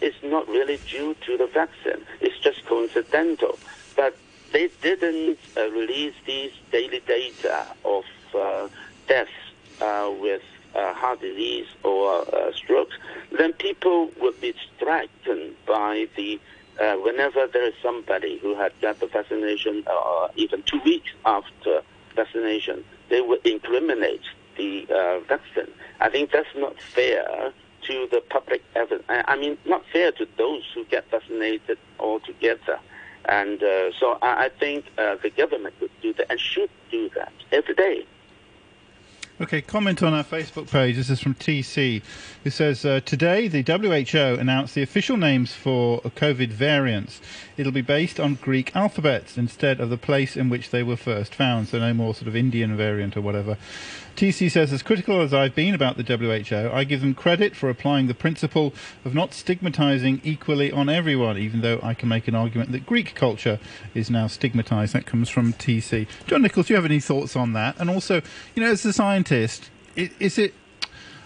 [0.00, 2.04] it's not really due to the vaccine.
[2.20, 3.58] It's just coincidental.
[3.96, 4.16] But
[4.52, 8.68] they didn't uh, release these daily data of uh,
[9.06, 9.30] deaths
[9.80, 10.42] uh, with
[10.74, 12.94] uh, heart disease or uh, strokes,
[13.36, 16.40] then people would be stricken by the
[16.80, 21.82] uh, whenever there is somebody who had got the vaccination, or even two weeks after
[22.14, 24.22] vaccination, they would incriminate
[24.56, 24.86] the
[25.26, 25.72] vaccine.
[26.00, 28.62] I think that's not fair to the public.
[29.08, 32.78] I mean, not fair to those who get vaccinated altogether.
[33.28, 37.10] And uh, so I, I think uh, the government could do that and should do
[37.14, 38.06] that every day.
[39.40, 40.96] Okay, comment on our Facebook page.
[40.96, 42.02] This is from TC,
[42.42, 47.20] who says uh, Today the WHO announced the official names for COVID variants.
[47.58, 51.34] It'll be based on Greek alphabets instead of the place in which they were first
[51.34, 53.58] found, so no more sort of Indian variant or whatever.
[54.14, 57.68] TC says, as critical as I've been about the WHO, I give them credit for
[57.68, 58.72] applying the principle
[59.04, 63.14] of not stigmatizing equally on everyone, even though I can make an argument that Greek
[63.14, 63.58] culture
[63.94, 64.92] is now stigmatized.
[64.92, 66.06] That comes from TC.
[66.26, 67.76] John Nicholls, do you have any thoughts on that?
[67.78, 68.22] And also,
[68.54, 70.54] you know, as a scientist, is it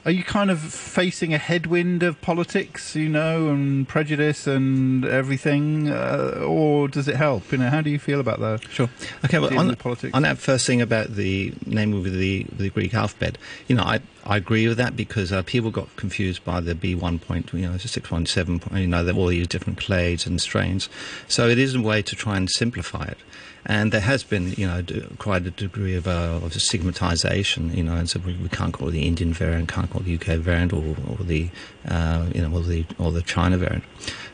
[0.05, 5.91] are you kind of facing a headwind of politics, you know, and prejudice and everything,
[5.91, 7.53] uh, or does it help?
[7.53, 8.69] You know, how do you feel about that?
[8.69, 8.91] Sure.
[9.25, 9.38] Okay.
[9.38, 9.77] Well, on,
[10.12, 13.38] on, that first thing about the name of the the Greek alphabet,
[13.69, 17.21] you know, I I agree with that because uh, people got confused by the B1
[17.21, 20.89] point, you know, it's a 617 you know, all these different clades and strains.
[21.27, 23.19] So it is a way to try and simplify it.
[23.65, 24.83] And there has been, you know,
[25.19, 28.89] quite a degree of, uh, of stigmatization, you know, and so we, we, can't call
[28.89, 31.49] it the Indian variant, can't call it the UK variant, or, or the,
[31.87, 33.85] uh, you know, or the or the China variant.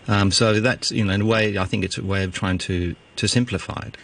[0.06, 2.56] Um, so that's, you know, in a way, I think it's a way of trying
[2.58, 3.98] to to simplify it.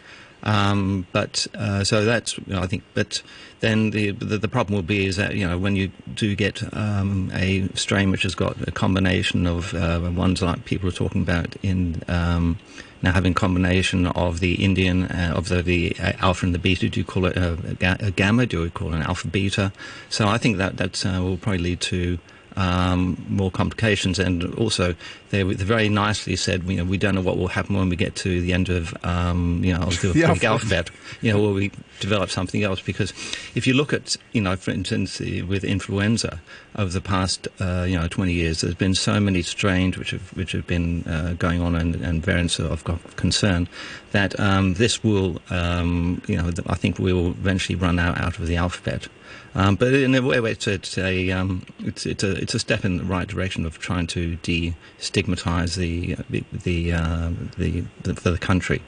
[0.44, 2.85] Um, but uh, so that's you know, I think.
[2.92, 3.22] But
[3.61, 6.62] then the, the, the problem will be is that you know when you do get
[6.76, 11.22] um, a strain which has got a combination of uh, ones like people are talking
[11.22, 12.59] about in um,
[13.02, 16.88] now having combination of the Indian uh, of the, the uh, alpha and the beta.
[16.88, 17.59] Do you call it a,
[18.00, 18.46] a, gamma?
[18.46, 19.72] Do you call it an alpha beta?
[20.11, 22.18] So I think that that uh, will probably lead to
[22.56, 24.18] um, more complications.
[24.18, 24.94] And also,
[25.30, 27.96] they, they, very nicely said, you know, we don't know what will happen when we
[27.96, 30.44] get to the end of, um, you know, the, the alphabet.
[30.44, 30.90] alphabet.
[31.20, 32.80] You know, will we develop something else?
[32.80, 33.12] Because
[33.54, 36.40] if you look at, you know, for instance, with influenza
[36.76, 40.36] over the past, uh, you know, 20 years, there's been so many strains which have
[40.36, 42.84] which have been uh, going on and, and, variants of
[43.16, 43.68] concern
[44.12, 48.38] that um, this will, um, you know, I think we will eventually run out, out
[48.38, 49.08] of the alphabet.
[49.54, 52.84] Um, but in a way, it's, it's a um, it's, it's a it's a step
[52.84, 56.16] in the right direction of trying to destigmatize the
[56.52, 58.82] the uh, the, the, the country.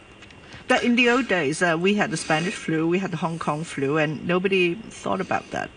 [0.69, 3.39] But in the old days, uh, we had the Spanish flu, we had the Hong
[3.39, 5.71] Kong flu, and nobody thought about that.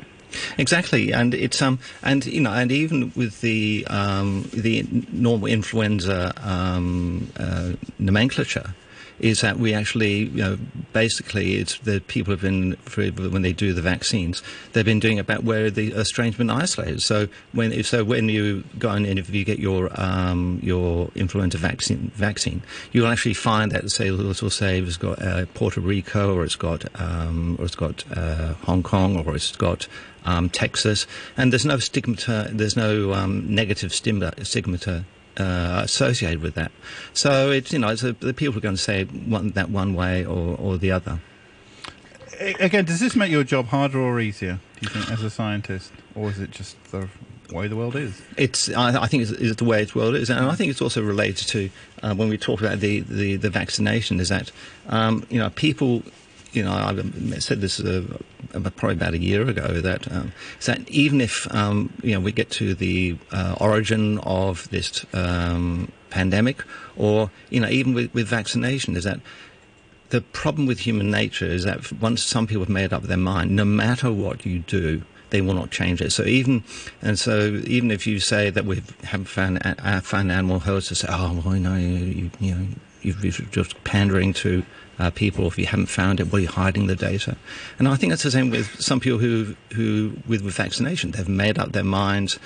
[0.58, 6.34] Exactly, and it's um and you know and even with the um the normal influenza
[6.42, 8.76] um, uh, nomenclature,
[9.20, 10.58] is that we actually, you know,
[10.94, 14.42] basically it's the people have been, when they do the vaccines,
[14.74, 17.02] they've been doing about where the strain's been isolated.
[17.02, 22.12] So when, so when you go and if you get your, um, your influenza vaccine,
[22.16, 26.56] vaccine, you'll actually find that, say, it'll say it's got uh, Puerto Rico or it's
[26.56, 29.88] got, um, or it's got uh, Hong Kong or it's got
[30.26, 35.06] um, Texas, and there's no stigmata, there's no um, negative stigmata
[35.40, 36.72] uh, associated with that.
[37.14, 39.94] So it's you know it's a, the people are going to say one, that one
[39.94, 41.20] way or, or the other.
[42.40, 44.60] Again, does this make your job harder or easier?
[44.80, 47.10] Do you think as a scientist, or is it just the
[47.52, 48.22] way the world is?
[48.38, 50.82] It's I, I think it's, it's, the way the world is, and I think it's
[50.82, 51.70] also related to
[52.02, 54.20] uh, when we talk about the, the, the vaccination.
[54.20, 54.52] Is that
[54.88, 56.04] um, you know people
[56.52, 58.04] you know, I said this uh,
[58.52, 60.32] probably about a year ago that um,
[60.66, 65.92] that even if um, you know we get to the uh, origin of this um,
[66.10, 66.64] pandemic,
[66.96, 69.20] or you know even with, with vaccination, is that
[70.10, 73.56] the problem with human nature is that once some people have made up their mind,
[73.56, 76.12] no matter what you do, they will not change it.
[76.12, 76.64] So even
[77.02, 80.96] and so even if you say that we haven't found uh, found animal hosts to
[80.96, 82.68] say, oh well, you know, you, you know,
[83.02, 84.64] you're just pandering to
[85.00, 85.48] uh, people.
[85.48, 87.38] If you haven't found it, well, you're hiding the data.
[87.80, 91.28] And I think it's the same with some people who, who with, with vaccination, they've
[91.28, 92.40] made up their minds.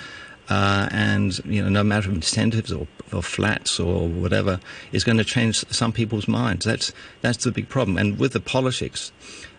[0.48, 4.60] Uh, and you know, no matter of incentives or, or flats or whatever,
[4.92, 6.66] is going to change some people's minds.
[6.66, 7.96] That's that's the big problem.
[7.96, 9.10] And with the politics,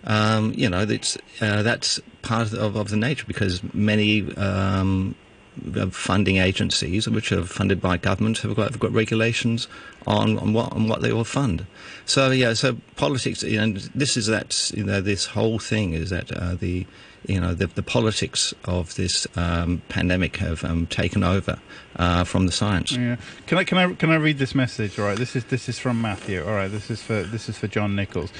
[0.03, 5.15] um, you know, that's uh, that's part of, of the nature because many um,
[5.91, 9.67] funding agencies, which are funded by government, have got, have got regulations
[10.07, 11.65] on, on what on what they will fund.
[12.05, 16.09] So yeah, so politics, you know, this is that you know this whole thing is
[16.09, 16.85] that uh, the
[17.27, 21.59] you know the, the politics of this um, pandemic have um, taken over
[21.95, 22.91] uh, from the science.
[22.91, 23.17] Yeah.
[23.47, 24.99] Can I can I can I read this message?
[24.99, 26.43] All right, this is this is from Matthew.
[26.45, 28.31] All right, this is for this is for John Nicholls.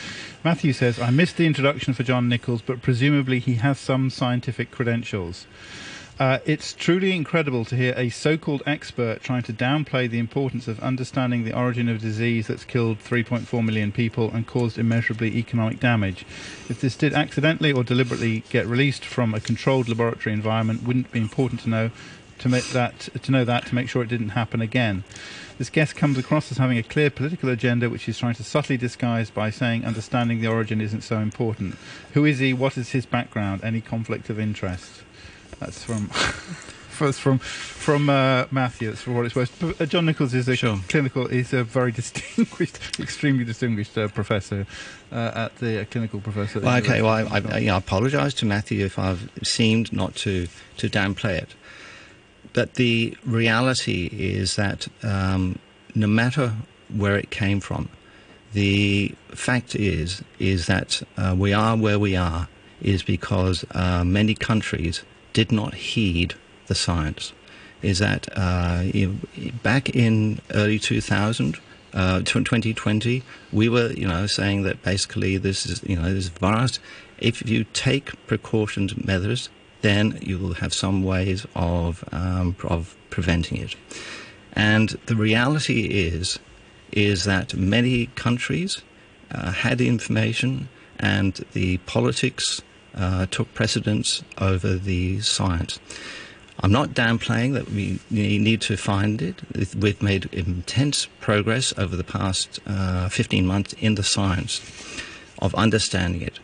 [0.43, 4.71] Matthew says, "I missed the introduction for John Nicholls, but presumably he has some scientific
[4.71, 5.47] credentials."
[6.17, 10.65] Uh, it's truly incredible to hear a so called expert trying to downplay the importance
[10.65, 15.35] of understanding the origin of a disease that's killed 3.4 million people and caused immeasurably
[15.35, 16.25] economic damage.
[16.69, 21.11] If this did accidentally or deliberately get released from a controlled laboratory environment, wouldn't it
[21.11, 21.91] be important to know
[22.39, 25.03] to make that to know that to make sure it didn't happen again.
[25.57, 28.75] This guest comes across as having a clear political agenda, which he's trying to subtly
[28.75, 31.77] disguise by saying understanding the origin isn't so important.
[32.13, 32.53] Who is he?
[32.53, 33.63] What is his background?
[33.63, 35.04] Any conflict of interest?
[35.59, 36.07] That's from
[36.95, 38.89] first from from uh, Matthew.
[38.89, 39.55] That's for what it's worth.
[39.59, 40.79] But, uh, John Nicholls is a sure.
[40.87, 41.27] clinical.
[41.27, 44.65] He's a very distinguished, extremely distinguished uh, professor
[45.11, 46.59] uh, at the uh, clinical professor.
[46.59, 47.01] Well, okay.
[47.01, 51.55] Well, I, I, I apologise to Matthew if I've seemed not to to downplay it.
[52.53, 55.59] But the reality is that um,
[55.93, 56.53] no matter
[56.95, 57.89] where it came from,
[58.53, 62.47] the fact is is that uh, we are where we are
[62.81, 63.65] is because
[64.03, 65.03] many countries
[65.35, 66.33] did not heed
[66.67, 67.33] the science
[67.81, 68.83] is that uh,
[69.61, 71.59] back in early 2000,
[71.93, 73.21] uh, 2020,
[73.51, 76.79] we were, you know, saying that basically this is, you know, this virus,
[77.19, 79.49] if you take precautions methods,
[79.81, 83.75] then you will have some ways of, um, of preventing it.
[84.53, 86.39] And the reality is,
[86.91, 88.81] is that many countries
[89.31, 92.61] uh, had information and the politics
[92.95, 95.79] uh, took precedence over the science.
[96.61, 99.41] I'm not downplaying that we need to find it.
[99.75, 104.61] We've made intense progress over the past uh, 15 months in the science
[105.39, 106.39] of understanding it.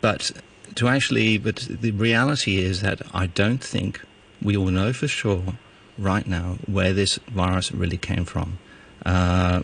[0.00, 0.30] But
[0.76, 4.00] to actually, but the reality is that I don't think
[4.40, 5.42] we all know for sure
[5.98, 8.58] right now where this virus really came from.
[9.04, 9.62] Uh,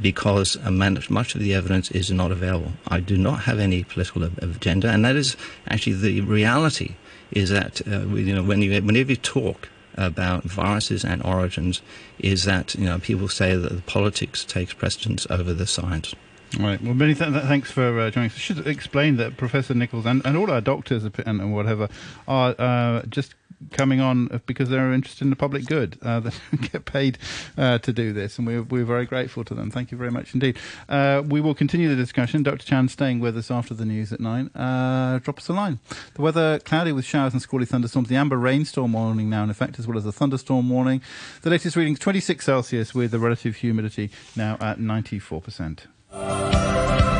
[0.00, 2.72] because much of the evidence is not available.
[2.86, 5.36] I do not have any political agenda, and that is
[5.68, 6.96] actually the reality.
[7.32, 11.80] Is that uh, you know when you whenever you talk about viruses and origins
[12.18, 16.14] is that you know people say that the politics takes precedence over the science.
[16.58, 16.80] Right.
[16.80, 18.36] Well, many th- thanks for uh, joining us.
[18.36, 21.88] I should explain that Professor Nicholls and, and all our doctors and, and whatever
[22.28, 23.34] are uh, just
[23.72, 25.98] coming on because they're interested in the public good.
[26.02, 26.30] Uh, they
[26.68, 27.18] get paid
[27.56, 29.70] uh, to do this, and we're, we're very grateful to them.
[29.70, 30.56] Thank you very much indeed.
[30.88, 32.42] Uh, we will continue the discussion.
[32.42, 32.64] Dr.
[32.64, 34.48] Chan staying with us after the news at nine.
[34.54, 35.78] Uh, drop us a line.
[36.14, 38.08] The weather cloudy with showers and squally thunderstorms.
[38.08, 41.00] The amber rainstorm warning now in effect, as well as a thunderstorm warning.
[41.42, 47.15] The latest readings 26 Celsius with the relative humidity now at 94%.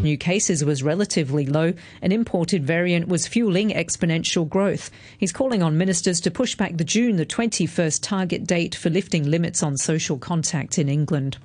[0.00, 0.04] Mm.
[0.04, 1.72] New cases was relatively low.
[2.02, 4.90] An imported variant was fueling exponential growth.
[5.18, 9.30] He's calling on ministers to push back the June the 21st target date for lifting
[9.30, 11.38] limits on social contact in England.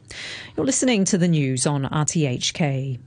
[0.55, 2.99] You're listening to the news on RTHK.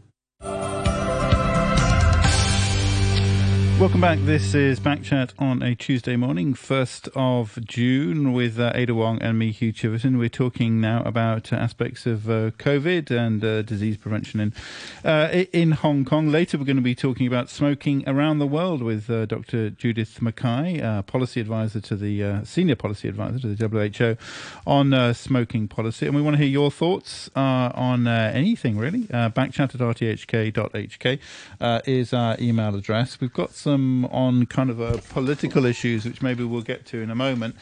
[3.79, 4.19] Welcome back.
[4.23, 9.39] This is Backchat on a Tuesday morning, 1st of June, with uh, Ada Wong and
[9.39, 10.19] me, Hugh Chiverton.
[10.19, 14.53] We're talking now about uh, aspects of uh, COVID and uh, disease prevention in,
[15.05, 16.29] uh, in Hong Kong.
[16.29, 19.71] Later, we're going to be talking about smoking around the world with uh, Dr.
[19.71, 24.17] Judith Mackay, policy advisor to the senior policy advisor to the WHO
[24.67, 26.07] on smoking policy.
[26.07, 29.03] And we want to hear your thoughts on anything, really.
[29.03, 31.21] backchat at rthk.hk
[31.87, 33.21] is our email address.
[33.21, 37.03] We've got some some on kind of a political issues, which maybe we'll get to
[37.03, 37.55] in a moment.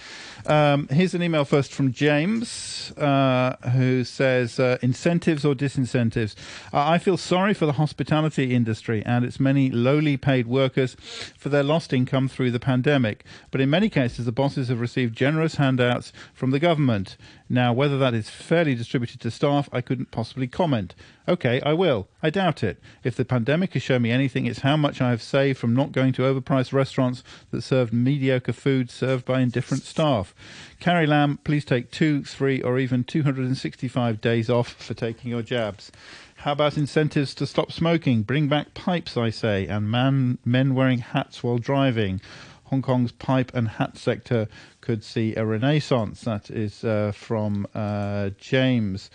[0.47, 6.37] Um, here's an email first from James, uh, who says uh, incentives or disincentives.
[6.73, 10.97] Uh, I feel sorry for the hospitality industry and its many lowly paid workers
[11.37, 13.25] for their lost income through the pandemic.
[13.51, 17.17] But in many cases, the bosses have received generous handouts from the government.
[17.49, 20.95] Now, whether that is fairly distributed to staff, I couldn't possibly comment.
[21.29, 22.09] Okay, I will.
[22.23, 22.81] I doubt it.
[23.05, 25.93] If the pandemic has shown me anything, it's how much I have saved from not
[25.93, 30.35] going to overpriced restaurants that served mediocre food served by indifferent staff.
[30.81, 35.93] Carrie Lam, please take two, three, or even 265 days off for taking your jabs.
[36.39, 38.23] How about incentives to stop smoking?
[38.23, 42.21] Bring back pipes, I say, and man, men wearing hats while driving.
[42.67, 44.49] Hong Kong's pipe and hat sector
[44.81, 46.23] could see a renaissance.
[46.23, 49.11] That is uh, from uh, James.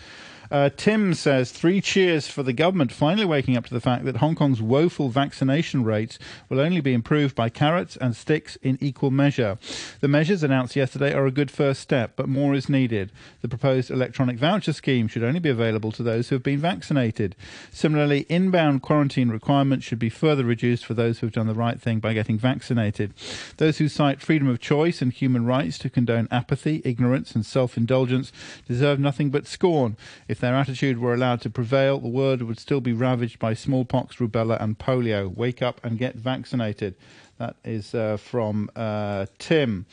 [0.51, 4.17] Uh, Tim says three cheers for the government finally waking up to the fact that
[4.17, 9.11] Hong Kong's woeful vaccination rates will only be improved by carrots and sticks in equal
[9.11, 9.57] measure.
[10.01, 13.13] The measures announced yesterday are a good first step, but more is needed.
[13.41, 17.33] The proposed electronic voucher scheme should only be available to those who have been vaccinated.
[17.71, 21.79] Similarly, inbound quarantine requirements should be further reduced for those who have done the right
[21.79, 23.13] thing by getting vaccinated.
[23.55, 27.77] Those who cite freedom of choice and human rights to condone apathy, ignorance, and self
[27.77, 28.33] indulgence
[28.67, 29.95] deserve nothing but scorn.
[30.27, 34.17] If their attitude were allowed to prevail, the world would still be ravaged by smallpox,
[34.17, 35.34] rubella, and polio.
[35.34, 36.95] Wake up and get vaccinated.
[37.38, 39.86] That is uh, from uh, Tim.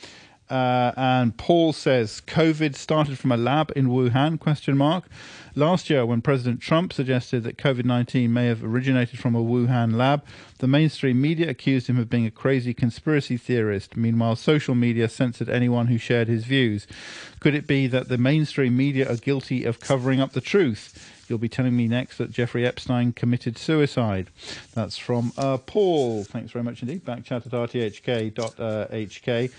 [0.49, 4.39] Uh, and Paul says COVID started from a lab in Wuhan?
[4.39, 5.07] Question mark.
[5.55, 9.95] Last year, when President Trump suggested that COVID 19 may have originated from a Wuhan
[9.95, 10.23] lab,
[10.59, 13.97] the mainstream media accused him of being a crazy conspiracy theorist.
[13.97, 16.87] Meanwhile, social media censored anyone who shared his views.
[17.39, 21.15] Could it be that the mainstream media are guilty of covering up the truth?
[21.29, 24.31] You'll be telling me next that Jeffrey Epstein committed suicide.
[24.73, 26.23] That's from uh, Paul.
[26.23, 27.05] Thanks very much indeed.
[27.05, 29.51] Backchat at rthk.hk.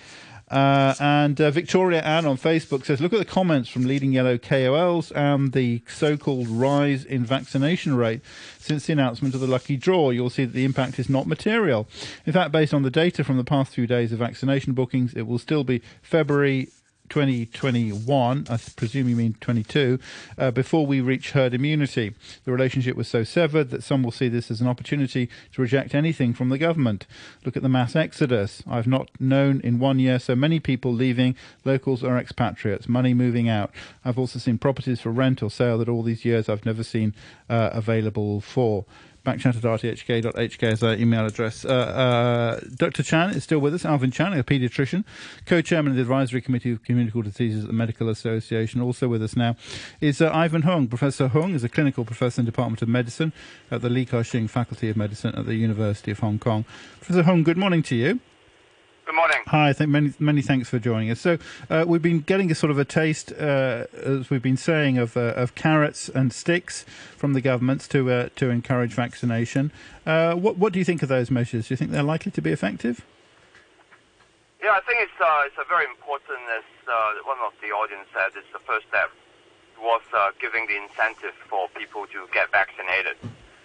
[0.51, 4.37] Uh, and uh, Victoria Ann on Facebook says, look at the comments from leading yellow
[4.37, 8.21] KOLs and the so-called rise in vaccination rate
[8.59, 10.11] since the announcement of the lucky draw.
[10.11, 11.87] You'll see that the impact is not material.
[12.27, 15.23] In fact, based on the data from the past few days of vaccination bookings, it
[15.23, 16.69] will still be February
[17.11, 19.99] 2021, I presume you mean 22,
[20.39, 22.15] uh, before we reach herd immunity.
[22.45, 25.95] The relationship was so severed that some will see this as an opportunity to reject
[25.95, 27.07] anything from the government.
[27.45, 28.63] Look at the mass exodus.
[28.69, 33.49] I've not known in one year so many people leaving, locals or expatriates, money moving
[33.49, 33.71] out.
[34.05, 37.15] I've also seen properties for rent or sale that all these years I've never seen
[37.49, 38.85] uh, available for
[39.25, 41.65] backchat at rthk.hk is our email address.
[41.65, 43.03] Uh, uh, Dr.
[43.03, 45.05] Chan is still with us, Alvin Chan, a paediatrician,
[45.47, 48.81] co-chairman of the Advisory Committee of Communicable Diseases at the Medical Association.
[48.81, 49.57] Also with us now
[50.01, 50.89] is uh, Ivan Hung.
[50.89, 53.33] Professor Hung is a clinical professor in the Department of Medicine
[53.71, 56.65] at the Li Ka-shing Faculty of Medicine at the University of Hong Kong.
[57.01, 58.21] Professor Hung, good morning to you.
[59.11, 59.39] Good morning.
[59.49, 61.21] Hi, thank, many, many thanks for joining us.
[61.21, 64.99] So, uh, we've been getting a sort of a taste, uh, as we've been saying,
[64.99, 66.85] of, uh, of carrots and sticks
[67.17, 69.73] from the governments to uh, to encourage vaccination.
[70.07, 71.67] Uh, what, what do you think of those measures?
[71.67, 73.05] Do you think they're likely to be effective?
[74.63, 76.63] Yeah, I think it's, uh, it's a very important, as
[77.27, 79.11] one of the audience said, it's the first step
[79.83, 80.03] was
[80.39, 83.17] giving the incentive for people to get vaccinated.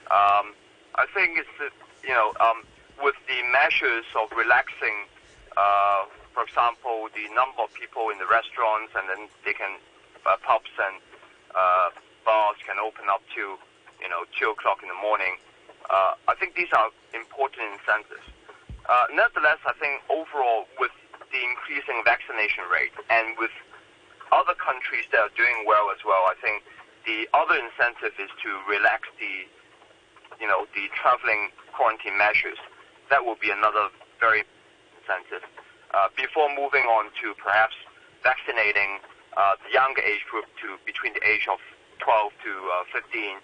[0.09, 0.57] Um,
[0.95, 2.63] I think it's, you know, um,
[3.03, 5.05] with the measures of relaxing
[5.57, 9.79] Uh, for example, the number of people in the restaurants, and then they can
[10.27, 10.99] uh, pubs and
[11.55, 11.89] uh,
[12.27, 13.55] bars can open up to
[14.03, 15.39] you know two o'clock in the morning.
[15.89, 18.25] Uh, I think these are important incentives.
[18.89, 20.91] Uh, nevertheless, I think overall with
[21.31, 23.53] the increasing vaccination rate and with
[24.33, 26.65] other countries that are doing well as well, I think
[27.05, 29.45] the other incentive is to relax the
[30.41, 32.59] you know the traveling quarantine measures.
[33.09, 34.43] That will be another very
[35.05, 35.45] incentive.
[35.93, 37.77] Uh, before moving on to perhaps
[38.25, 38.97] vaccinating
[39.37, 41.61] uh, the younger age group to between the age of
[41.99, 43.37] 12 to uh, 15,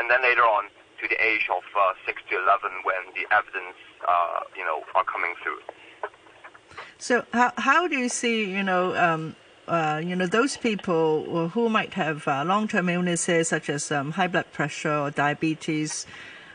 [0.00, 0.64] and then later on
[1.00, 3.76] to the age of uh, 6 to 11 when the evidence,
[4.56, 5.60] you know, are coming through.
[6.98, 9.36] So how how do you see, you know, um,
[9.68, 14.28] uh, you know, those people who might have uh, long-term illnesses such as um, high
[14.28, 16.06] blood pressure or diabetes,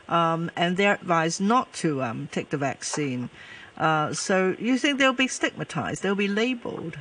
[0.08, 3.30] um, and they're advised not to um, take the vaccine.
[3.78, 6.02] Uh, so you think they'll be stigmatized?
[6.02, 6.98] They'll be labeled?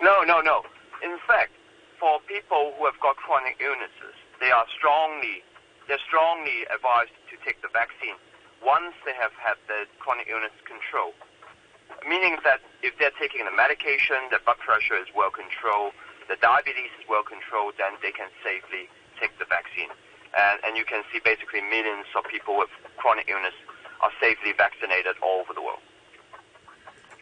[0.00, 0.62] No, no, no.
[1.02, 1.52] In fact,
[1.98, 5.42] for people who have got chronic illnesses, they are strongly
[5.88, 8.18] they're strongly advised to take the vaccine
[8.58, 11.14] once they have had the chronic illness control.
[12.02, 15.94] Meaning that if they're taking the medication, their blood pressure is well controlled,
[16.26, 18.90] the diabetes is well controlled, then they can safely
[19.22, 19.90] take the vaccine.
[20.34, 23.54] And, and you can see basically millions of people with chronic illness
[24.02, 25.80] are safely vaccinated all over the world.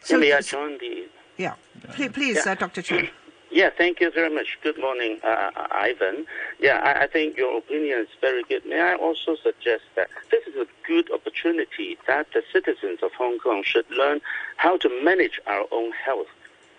[0.03, 1.07] So, may I join the?
[1.37, 1.55] Yeah,
[1.93, 2.51] please, please yeah.
[2.51, 2.81] Uh, Dr.
[2.81, 3.09] Chan.
[3.51, 4.57] Yeah, thank you very much.
[4.63, 6.25] Good morning, uh, Ivan.
[6.59, 8.65] Yeah, I, I, think your opinion is very good.
[8.65, 13.39] May I also suggest that this is a good opportunity that the citizens of Hong
[13.39, 14.19] Kong should learn
[14.57, 16.27] how to manage our own health.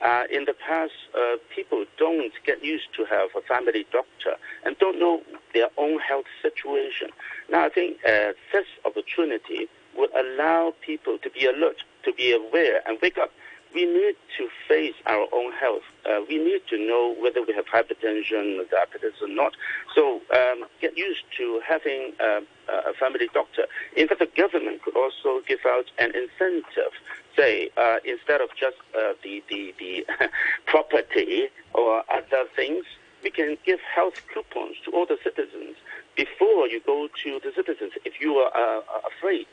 [0.03, 4.77] Uh, in the past, uh, people don't get used to have a family doctor and
[4.79, 5.23] don't know
[5.55, 7.09] their own health situation.
[7.49, 12.83] Now, I think uh, this opportunity would allow people to be alert, to be aware,
[12.87, 13.31] and wake up.
[13.75, 15.83] We need to face our own health.
[16.09, 19.53] Uh, we need to know whether we have hypertension, diabetes, or not.
[19.95, 23.67] So um, get used to having uh, a family doctor.
[23.97, 26.93] In fact, the government could also give out an incentive.
[27.37, 30.07] Say, uh, instead of just uh, the, the, the
[30.67, 32.87] property or other things,
[33.23, 35.77] we can give health coupons to all the citizens
[36.17, 37.93] before you go to the citizens.
[38.05, 39.47] If you are uh, afraid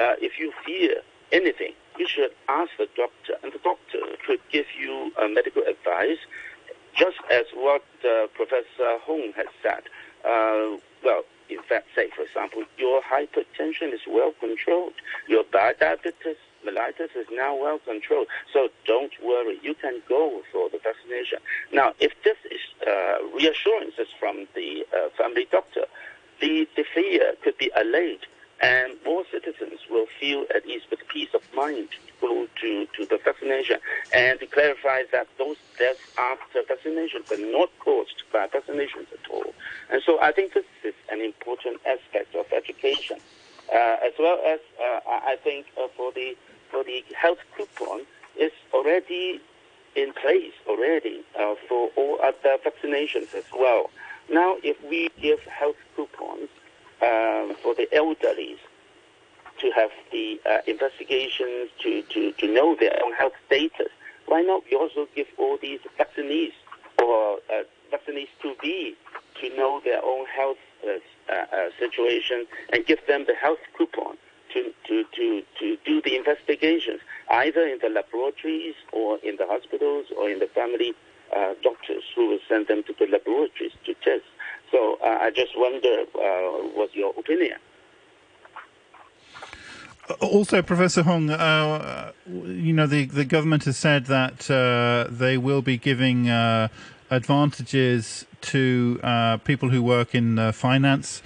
[0.00, 0.96] uh, if you fear
[1.32, 6.18] anything, you should ask the doctor, and the doctor could give you uh, medical advice,
[6.94, 9.82] just as what uh, Professor Hung has said.
[10.24, 14.94] Uh, well, in fact, say, for example, your hypertension is well controlled,
[15.28, 16.36] your diabetes
[16.66, 18.26] mellitus is now well controlled.
[18.52, 21.38] So don't worry, you can go for the vaccination.
[21.72, 25.86] Now, if this is uh, reassurances from the uh, family doctor,
[26.40, 28.26] the, the fear could be allayed
[28.60, 33.06] and more citizens will feel at ease with peace of mind to go to, to
[33.06, 33.78] the vaccination
[34.14, 39.52] and to clarify that those deaths after vaccinations are not caused by vaccinations at all.
[39.90, 43.18] And so I think this is an important aspect of education.
[43.72, 46.36] Uh, as well as uh, I think uh, for the
[46.70, 48.02] for the health coupon
[48.38, 49.40] is already
[49.96, 53.90] in place already uh, for all other vaccinations as well.
[54.30, 56.48] Now, if we give health coupons
[57.02, 58.56] um, for the elderly
[59.60, 63.88] to have the uh, investigations to, to, to know their own health status.
[64.26, 66.52] Why not we also give all these vaccinees
[67.02, 68.96] or uh, vaccinees to be
[69.40, 74.16] to know their own health uh, uh, situation and give them the health coupon
[74.52, 80.06] to, to, to, to do the investigations, either in the laboratories or in the hospitals
[80.16, 80.94] or in the family
[81.36, 84.24] uh, doctors who will send them to the laboratories to test.
[84.70, 87.58] So uh, I just wonder uh, what's your opinion?
[90.20, 95.62] Also, Professor Hung, uh, you know, the, the government has said that uh, they will
[95.62, 96.68] be giving uh,
[97.10, 101.22] advantages to uh, people who work in the finance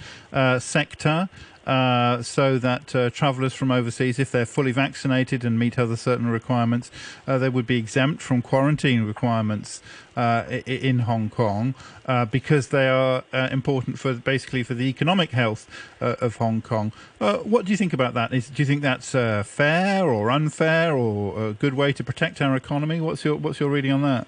[0.57, 1.29] sector.
[1.71, 6.27] Uh, so that uh, travellers from overseas, if they're fully vaccinated and meet other certain
[6.27, 6.91] requirements,
[7.25, 9.81] uh, they would be exempt from quarantine requirements
[10.17, 11.73] uh, in Hong Kong
[12.07, 15.65] uh, because they are important for basically for the economic health
[16.01, 16.91] of Hong Kong.
[17.19, 18.33] what do you think about that?
[18.33, 22.53] Is, do you think that's fair or unfair or a good way to protect our
[22.53, 22.99] economy?
[22.99, 24.27] What's your what's your reading on that?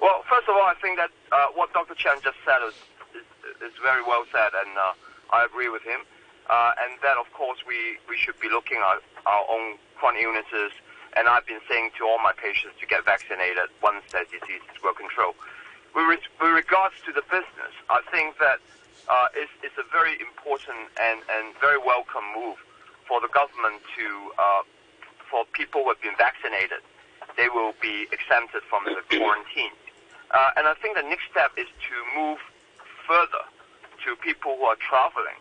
[0.00, 1.10] Well, first of all, I think that
[1.56, 1.96] what Dr.
[1.96, 2.74] Chan just said is,
[3.12, 4.70] is, is very well said and
[5.32, 6.00] I agree with him.
[6.48, 10.74] Uh, and then, of course, we, we should be looking at our own chronic illnesses.
[11.16, 14.94] And I've been saying to all my patients to get vaccinated once their is well
[14.94, 15.38] controlled.
[15.94, 18.58] With, re- with regards to the business, I think that
[19.10, 22.58] uh, it's, it's a very important and, and very welcome move
[23.06, 24.06] for the government to
[24.38, 24.62] uh,
[25.30, 26.82] for people who have been vaccinated,
[27.36, 29.74] they will be exempted from the quarantine.
[30.30, 32.38] Uh, and I think the next step is to move
[33.06, 33.46] further
[34.06, 35.38] to people who are traveling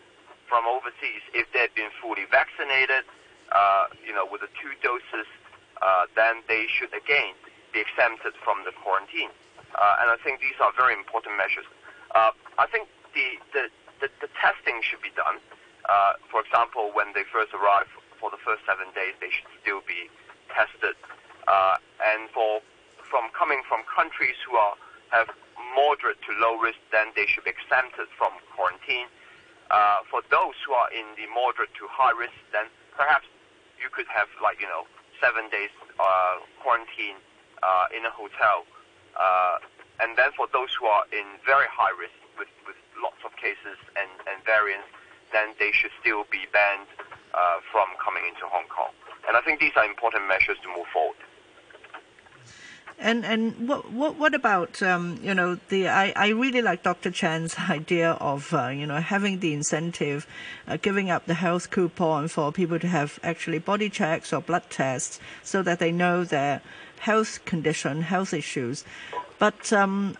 [0.47, 1.21] from overseas.
[1.33, 3.05] If they've been fully vaccinated,
[3.51, 5.29] uh, you know, with the two doses,
[5.81, 7.37] uh, then they should again
[7.71, 9.29] be exempted from the quarantine.
[9.77, 11.65] Uh, and I think these are very important measures.
[12.13, 13.63] Uh, I think the, the,
[14.01, 15.37] the, the, testing should be done.
[15.85, 17.85] Uh, for example, when they first arrive
[18.17, 20.09] for the first seven days, they should still be
[20.49, 20.97] tested.
[21.47, 22.61] Uh, and for
[23.09, 24.77] from coming from countries who are
[25.09, 25.29] have
[25.75, 29.07] moderate to low risk, then they should be exempted from quarantine.
[29.69, 32.65] Uh, for those who are in the moderate to high risk, then
[32.97, 33.29] perhaps
[33.77, 34.89] you could have like you know
[35.21, 37.19] seven days uh, quarantine
[37.61, 38.65] uh, in a hotel,
[39.19, 39.59] uh,
[40.01, 43.77] and then for those who are in very high risk with, with lots of cases
[43.99, 44.87] and, and variants,
[45.35, 46.87] then they should still be banned
[47.35, 48.95] uh, from coming into Hong Kong.
[49.27, 51.19] And I think these are important measures to move forward.
[53.01, 57.11] And and what what what about um, you know the I, I really like Dr.
[57.11, 60.27] Chan's idea of uh, you know having the incentive,
[60.67, 64.63] uh, giving up the health coupon for people to have actually body checks or blood
[64.69, 66.61] tests so that they know their
[66.99, 68.83] health condition, health issues.
[69.39, 70.17] But um,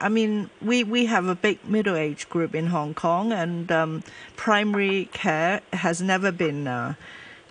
[0.00, 4.02] I mean, we, we have a big middle age group in Hong Kong, and um,
[4.36, 6.94] primary care has never been, uh,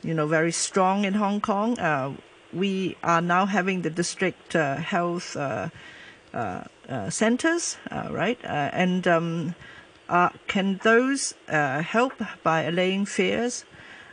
[0.04, 1.80] you know, very strong in Hong Kong.
[1.80, 2.14] Uh,
[2.54, 5.70] we are now having the district uh, health uh,
[6.34, 7.78] uh, centers,
[8.10, 8.40] right?
[8.44, 9.56] and um,
[10.48, 13.66] can those help by allaying fears?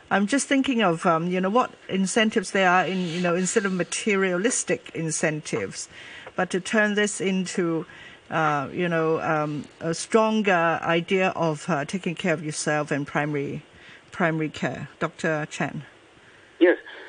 [0.09, 3.65] I'm just thinking of um, you know what incentives there are in you know instead
[3.65, 5.89] of materialistic incentives,
[6.35, 7.85] but to turn this into
[8.29, 13.63] uh, you know um, a stronger idea of uh, taking care of yourself and primary
[14.11, 14.87] primary care.
[14.99, 15.45] Dr.
[15.49, 15.83] Chan.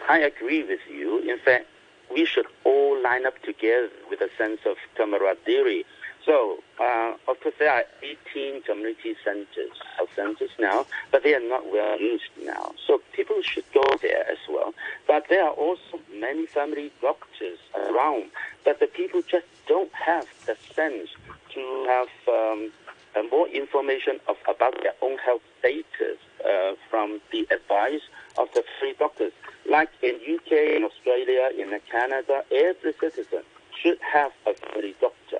[0.08, 1.18] I agree with you.
[1.18, 1.66] In fact,
[2.10, 5.84] we should all line up together with a sense of camaraderie.
[6.24, 11.46] So, uh, of course, there are 18 community centers, health centers now, but they are
[11.46, 12.72] not well used now.
[12.86, 14.74] So people should go there as well.
[15.06, 18.30] But there are also many family doctors around,
[18.64, 21.10] but the people just don't have the sense
[21.52, 22.72] to have um,
[23.14, 28.02] uh, more information of, about their own health status uh, from the advice
[28.38, 29.32] of the free doctors.
[29.68, 33.42] Like in UK, in Australia, in Canada, every citizen
[33.82, 35.38] should have a family doctor.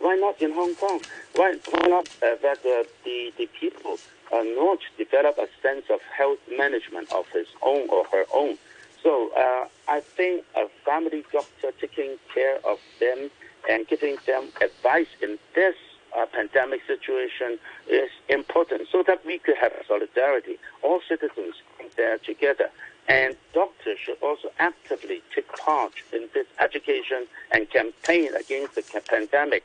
[0.00, 1.00] Why not in Hong Kong?
[1.34, 3.98] Why, why not uh, that uh, the, the people
[4.32, 8.56] uh, not develop a sense of health management of his own or her own?
[9.02, 13.30] So uh, I think a family doctor taking care of them
[13.68, 15.74] and giving them advice in this
[16.16, 17.58] uh, pandemic situation
[17.88, 20.58] is important so that we could have solidarity.
[20.82, 21.54] All citizens
[21.96, 22.70] there together.
[23.08, 29.64] And doctors should also actively take part in this education and campaign against the pandemic.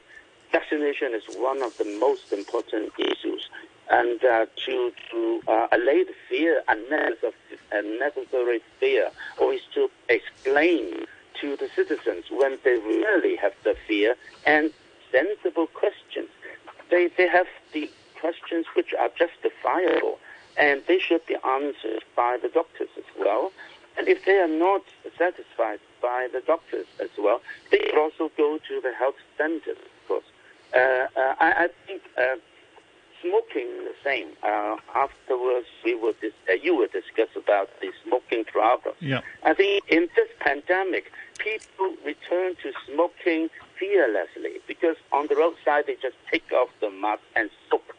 [0.51, 3.49] Vaccination is one of the most important issues.
[3.89, 11.05] And uh, to, to uh, allay the fear, unnecessary, fear, or is to explain
[11.41, 14.15] to the citizens when they really have the fear
[14.45, 14.71] and
[15.11, 15.94] sensible questions.
[16.95, 17.91] They, they have the
[18.21, 20.17] questions which are justifiable
[20.55, 23.51] and they should be answered by the doctors as well.
[23.97, 24.83] And if they are not
[25.17, 30.07] satisfied by the doctors as well, they should also go to the health centers, of
[30.07, 30.23] course.
[30.73, 30.79] Uh,
[31.19, 32.35] uh, I, I, think uh,
[33.21, 34.29] smoking the same.
[34.41, 38.95] Uh, afterwards, we will dis- uh, you will discuss about the smoking problem.
[39.01, 39.19] Yeah.
[39.43, 44.54] I think in this pandemic, people return to smoking fearlessly
[45.15, 47.95] on the roadside they just take off the mask and smoke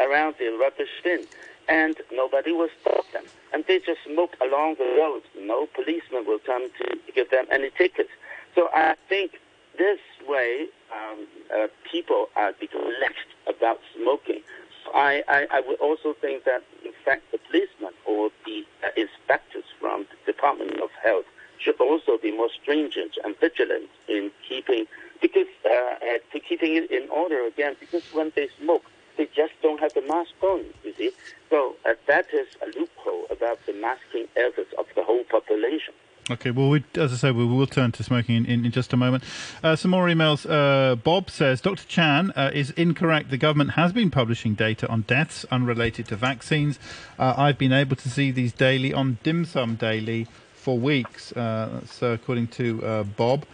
[0.00, 1.26] around the rubbish bin
[1.68, 3.24] and nobody will stop them.
[3.52, 5.22] And they just smoke along the road.
[5.38, 8.10] No policeman will come to give them any tickets.
[8.54, 9.40] So I think
[9.76, 14.42] this way um, uh, people are becoming relaxed about smoking.
[14.84, 18.88] So I, I, I, would also think that, in fact, the policemen or the uh,
[18.96, 21.26] inspectors from the Department of Health
[21.58, 24.86] should also be more stringent and vigilant in keeping
[25.20, 27.76] because uh, uh to keeping it in order again.
[27.78, 28.84] Because when they smoke,
[29.16, 31.10] they just don't have the mask on, you see.
[31.50, 35.94] So uh, that is a loophole about the masking efforts of the whole population.
[36.28, 38.92] Okay, well, we, as I said, we will turn to smoking in, in, in just
[38.92, 39.22] a moment.
[39.62, 40.44] Uh, some more emails.
[40.48, 41.84] Uh, Bob says Dr.
[41.86, 43.30] Chan uh, is incorrect.
[43.30, 46.80] The government has been publishing data on deaths unrelated to vaccines.
[47.16, 51.30] Uh, I've been able to see these daily on Dim Sum Daily for weeks.
[51.32, 53.46] Uh, so, according to uh, Bob.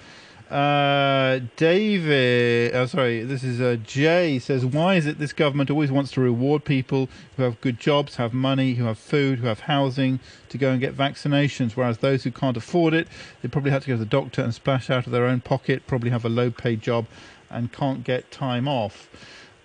[0.53, 5.91] Uh, David, oh, sorry, this is uh, Jay says, why is it this government always
[5.91, 9.61] wants to reward people who have good jobs, have money, who have food, who have
[9.61, 13.09] housing to go and get vaccinations, whereas those who can't afford it,
[13.41, 15.87] they probably have to go to the doctor and splash out of their own pocket,
[15.87, 17.07] probably have a low paid job
[17.49, 19.09] and can't get time off.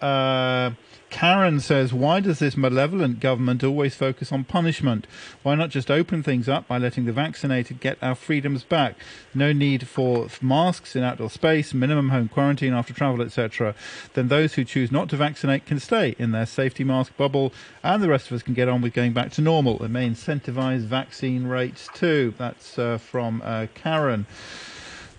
[0.01, 0.71] Uh,
[1.17, 5.07] Karen says, Why does this malevolent government always focus on punishment?
[5.41, 8.97] Why not just open things up by letting the vaccinated get our freedoms back?
[9.33, 13.73] No need for masks in outdoor space, minimum home quarantine after travel, etc.
[14.13, 17.51] Then those who choose not to vaccinate can stay in their safety mask bubble,
[17.81, 19.83] and the rest of us can get on with going back to normal.
[19.83, 22.35] It may incentivize vaccine rates too.
[22.37, 24.27] That's uh, from uh, Karen.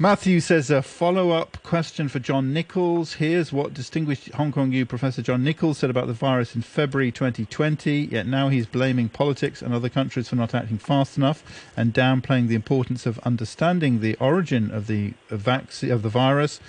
[0.00, 3.14] Matthew says a follow up question for John Nicholls.
[3.14, 7.10] Here's what distinguished Hong Kong U Professor John Nicholls said about the virus in February
[7.10, 11.42] 2020, yet now he's blaming politics and other countries for not acting fast enough
[11.76, 16.60] and downplaying the importance of understanding the origin of the vac- of the virus.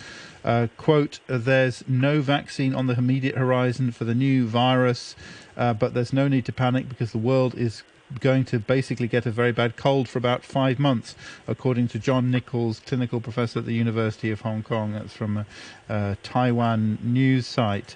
[0.44, 5.16] Uh, quote, there's no vaccine on the immediate horizon for the new virus,
[5.56, 7.84] uh, but there's no need to panic because the world is
[8.20, 11.16] going to basically get a very bad cold for about five months,
[11.48, 14.94] according to John Nicholls, clinical professor at the University of Hong Kong.
[14.94, 15.44] That's from uh,
[15.90, 17.96] a Taiwan news site.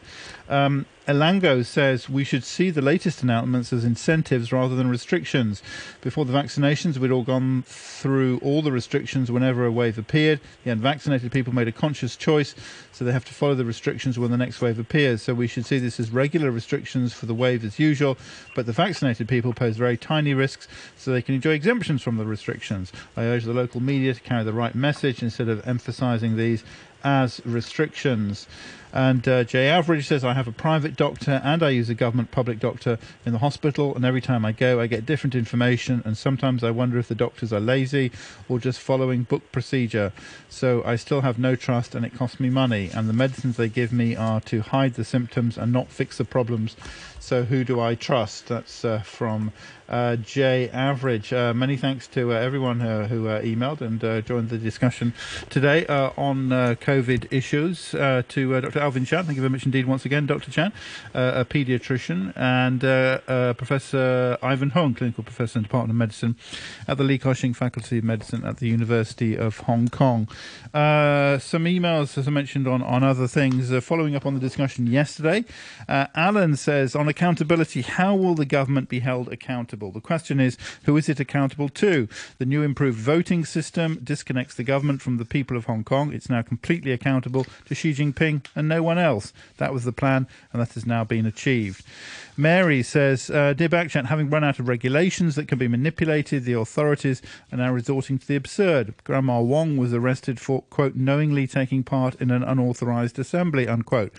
[0.49, 5.61] Um, Elango says we should see the latest announcements as incentives rather than restrictions.
[5.99, 10.39] Before the vaccinations, we'd all gone through all the restrictions whenever a wave appeared.
[10.63, 12.55] The unvaccinated people made a conscious choice,
[12.93, 15.21] so they have to follow the restrictions when the next wave appears.
[15.21, 18.17] So we should see this as regular restrictions for the wave as usual,
[18.55, 22.25] but the vaccinated people pose very tiny risks, so they can enjoy exemptions from the
[22.25, 22.93] restrictions.
[23.17, 26.63] I urge the local media to carry the right message instead of emphasising these
[27.04, 28.47] as restrictions.
[28.93, 32.29] And uh, Jay Average says, I have a private doctor and I use a government
[32.29, 33.95] public doctor in the hospital.
[33.95, 36.03] And every time I go, I get different information.
[36.05, 38.11] And sometimes I wonder if the doctors are lazy
[38.47, 40.13] or just following book procedure.
[40.47, 42.91] So I still have no trust and it costs me money.
[42.93, 46.25] And the medicines they give me are to hide the symptoms and not fix the
[46.25, 46.75] problems.
[47.23, 48.47] So who do I trust?
[48.47, 49.53] That's uh, from
[49.87, 51.31] uh, Jay Average.
[51.31, 55.13] Uh, many thanks to uh, everyone who uh, emailed and uh, joined the discussion
[55.49, 57.91] today on COVID issues.
[57.91, 58.79] to Dr.
[58.84, 60.51] Alvin Chan, thank you very much indeed once again, Dr.
[60.51, 60.73] Chan,
[61.15, 65.95] uh, a paediatrician, and uh, uh, Professor Ivan Hung, clinical professor in the Department of
[65.95, 66.36] Medicine
[66.86, 70.27] at the Li Ka-shing Faculty of Medicine at the University of Hong Kong.
[70.73, 73.71] some emails, as I mentioned, on, on other things.
[73.86, 75.45] following up on the discussion yesterday,
[75.88, 79.93] Alan says, on accountability, how will the government be held accountable?
[79.93, 82.09] The question is, who is it accountable to?
[82.38, 86.11] The new improved voting system disconnects the government from the people of Hong Kong.
[86.11, 89.34] It's now completely accountable to Xi Jinping and no one else.
[89.57, 91.86] That was the plan, and that has now been achieved.
[92.36, 96.53] Mary says, uh, Dear Backchat, having run out of regulations that can be manipulated, the
[96.53, 97.21] authorities
[97.51, 98.95] are now resorting to the absurd.
[99.03, 104.11] Grandma Wong was arrested for, quote, knowingly taking part in an unauthorized assembly, unquote.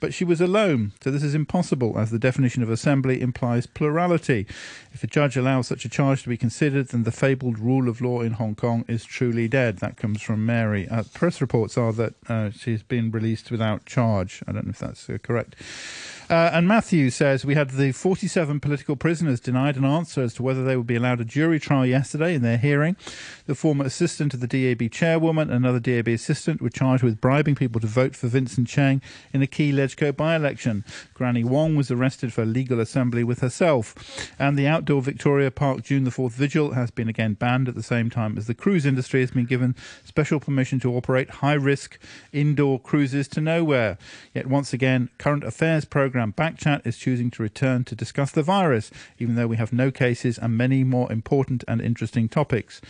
[0.00, 4.46] But she was alone, so this is impossible, as the definition of assembly implies plurality.
[4.94, 8.00] If a judge allows such a charge to be considered, then the fabled rule of
[8.00, 9.78] law in Hong Kong is truly dead.
[9.78, 10.88] That comes from Mary.
[10.88, 14.42] Uh, press reports are that uh, she's been released without charge.
[14.46, 15.56] I don't know if that's uh, correct.
[16.30, 20.42] Uh, and Matthew says we had the 47 political prisoners denied an answer as to
[20.42, 22.96] whether they would be allowed a jury trial yesterday in their hearing.
[23.46, 27.80] The former assistant of the DAB chairwoman another DAB assistant were charged with bribing people
[27.80, 29.00] to vote for Vincent Cheng
[29.32, 30.84] in a key Legco by election.
[31.14, 33.94] Granny Wong was arrested for legal assembly with herself.
[34.38, 37.82] And the outdoor Victoria Park June the 4th vigil has been again banned at the
[37.82, 39.74] same time as the cruise industry has been given
[40.04, 41.98] special permission to operate high risk
[42.34, 43.96] indoor cruises to nowhere.
[44.34, 48.42] Yet once again, current affairs program program Backchat is choosing to return to discuss the
[48.42, 48.90] virus,
[49.20, 52.80] even though we have no cases and many more important and interesting topics.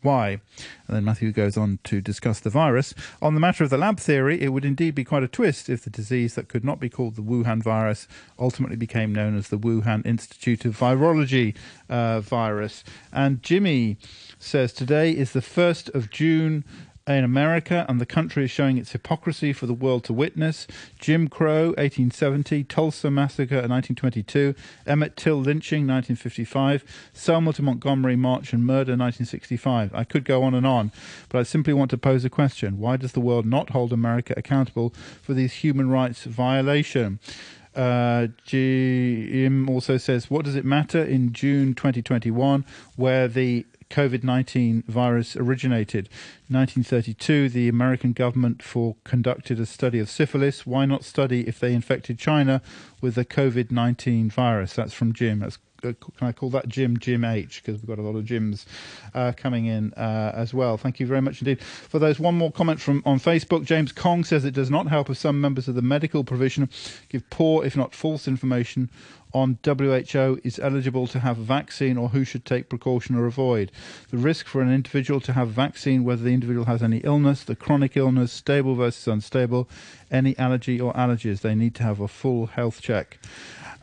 [0.00, 0.40] Why?
[0.88, 2.94] And then Matthew goes on to discuss the virus.
[3.20, 5.84] On the matter of the lab theory, it would indeed be quite a twist if
[5.84, 8.08] the disease that could not be called the Wuhan virus
[8.38, 11.54] ultimately became known as the Wuhan Institute of Virology
[11.90, 12.82] uh, virus.
[13.12, 13.98] And Jimmy
[14.38, 16.64] says today is the 1st of June
[17.06, 20.66] in America, and the country is showing its hypocrisy for the world to witness.
[20.98, 24.54] Jim Crow, 1870, Tulsa Massacre, 1922,
[24.86, 29.94] Emmett Till lynching, 1955, Selma to Montgomery March and Murder, 1965.
[29.94, 30.92] I could go on and on,
[31.28, 32.78] but I simply want to pose a question.
[32.78, 34.90] Why does the world not hold America accountable
[35.22, 37.18] for these human rights violations?
[37.74, 42.64] Uh, Jim also says, What does it matter in June 2021
[42.96, 46.08] where the COVID 19 virus originated.
[46.48, 50.66] 1932, the American government for conducted a study of syphilis.
[50.66, 52.62] Why not study if they infected China
[53.00, 54.74] with the COVID 19 virus?
[54.74, 55.40] That's from Jim.
[55.40, 57.62] That's uh, can I call that Jim Jim H?
[57.62, 58.66] Because we've got a lot of Jims
[59.14, 60.76] uh, coming in uh, as well.
[60.76, 62.18] Thank you very much indeed for those.
[62.18, 63.64] One more comment from on Facebook.
[63.64, 66.68] James Kong says it does not help if some members of the medical provision
[67.08, 68.90] give poor, if not false, information
[69.32, 73.70] on WHO is eligible to have a vaccine or who should take precaution or avoid.
[74.10, 77.56] The risk for an individual to have vaccine, whether the individual has any illness, the
[77.56, 79.68] chronic illness, stable versus unstable,
[80.10, 81.40] any allergy or allergies.
[81.40, 83.18] They need to have a full health check.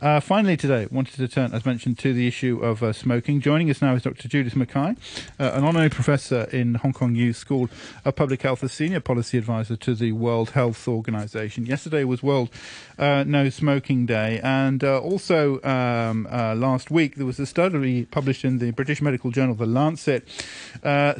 [0.00, 3.40] Uh, finally, today, wanted to turn, as mentioned, to the issue of uh, smoking.
[3.40, 4.28] Joining us now is Dr.
[4.28, 4.94] Judith Mackay,
[5.40, 7.68] uh, an honorary professor in Hong Kong U School
[8.04, 11.66] of Public Health, a senior policy advisor to the World Health Organization.
[11.66, 12.48] Yesterday was World
[12.96, 18.04] uh, No Smoking Day, and uh, also um, uh, last week there was a study
[18.04, 20.28] published in the British medical journal, The Lancet,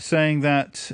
[0.01, 0.93] saying that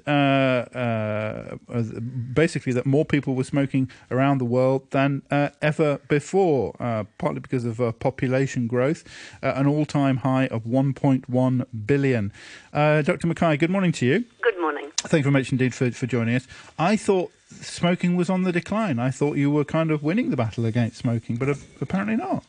[2.33, 5.21] basically that more people were smoking around the world than
[5.61, 6.73] ever before,
[7.19, 9.05] partly because of of uh, population growth,
[9.43, 12.33] uh, an all time high of 1.1 billion.
[12.73, 13.27] Uh, Dr.
[13.27, 14.25] Mackay, good morning to you.
[14.41, 14.91] Good morning.
[14.97, 16.47] Thank you very much indeed for, for joining us.
[16.79, 18.99] I thought smoking was on the decline.
[18.99, 21.49] I thought you were kind of winning the battle against smoking, but
[21.81, 22.45] apparently not.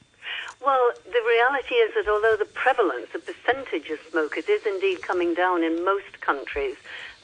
[0.64, 5.34] Well, the reality is that although the prevalence, the percentage of smokers is indeed coming
[5.36, 6.76] down in most countries,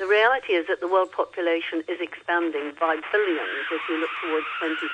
[0.02, 4.50] the reality is that the world population is expanding by billions as we look towards
[4.58, 4.90] 2040.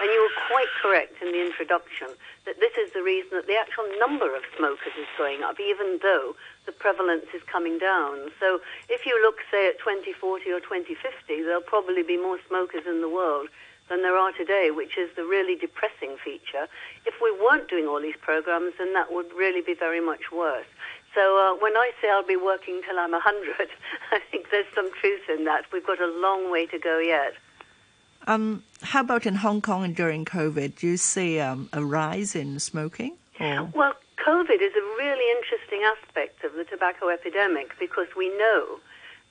[0.00, 2.08] And you were quite correct in the introduction
[2.48, 6.00] that this is the reason that the actual number of smokers is going up, even
[6.00, 6.32] though
[6.64, 8.32] the prevalence is coming down.
[8.40, 10.96] So if you look, say, at 2040 or 2050,
[11.44, 13.52] there'll probably be more smokers in the world
[13.92, 16.72] than there are today, which is the really depressing feature.
[17.04, 20.72] If we weren't doing all these programs, then that would really be very much worse.
[21.14, 23.68] So uh, when I say I'll be working till I'm 100,
[24.12, 25.64] I think there's some truth in that.
[25.72, 27.34] We've got a long way to go yet.
[28.26, 30.76] Um, how about in Hong Kong and during COVID?
[30.76, 33.16] Do you see um, a rise in smoking?
[33.40, 33.68] Or?
[33.74, 33.94] Well,
[34.24, 38.78] COVID is a really interesting aspect of the tobacco epidemic because we know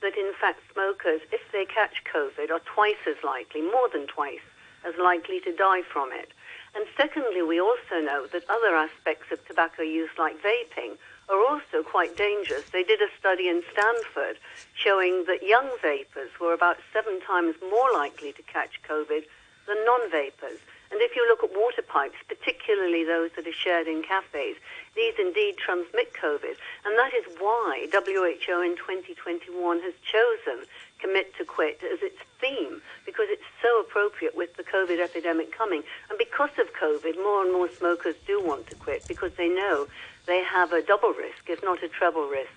[0.02, 4.44] that in fact smokers, if they catch COVID, are twice as likely, more than twice
[4.84, 6.32] as likely to die from it.
[6.74, 10.98] And secondly, we also know that other aspects of tobacco use, like vaping,
[11.32, 12.68] are also quite dangerous.
[12.70, 14.38] They did a study in Stanford
[14.74, 19.24] showing that young vapors were about seven times more likely to catch COVID
[19.66, 20.60] than non vapors.
[20.92, 24.56] And if you look at water pipes, particularly those that are shared in cafes,
[24.94, 26.60] these indeed transmit COVID.
[26.84, 30.68] And that is why WHO in 2021 has chosen
[31.00, 35.82] Commit to Quit as its theme, because it's so appropriate with the COVID epidemic coming.
[36.10, 39.88] And because of COVID, more and more smokers do want to quit because they know
[40.26, 42.50] they have a double risk, if not a treble risk.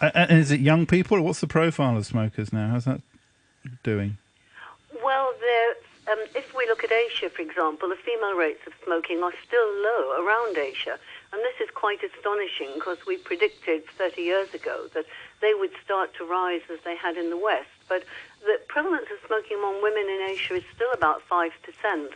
[0.00, 2.68] Uh, and is it young people, what's the profile of smokers now?
[2.70, 3.00] How's that
[3.82, 4.18] doing?
[5.02, 5.32] Well,
[6.08, 9.66] um, if we look at Asia, for example, the female rates of smoking are still
[9.82, 10.98] low around Asia.
[11.32, 15.06] And this is quite astonishing because we predicted 30 years ago that
[15.40, 17.68] they would start to rise as they had in the West.
[17.88, 18.04] But
[18.40, 21.50] the prevalence of smoking among women in Asia is still about 5%,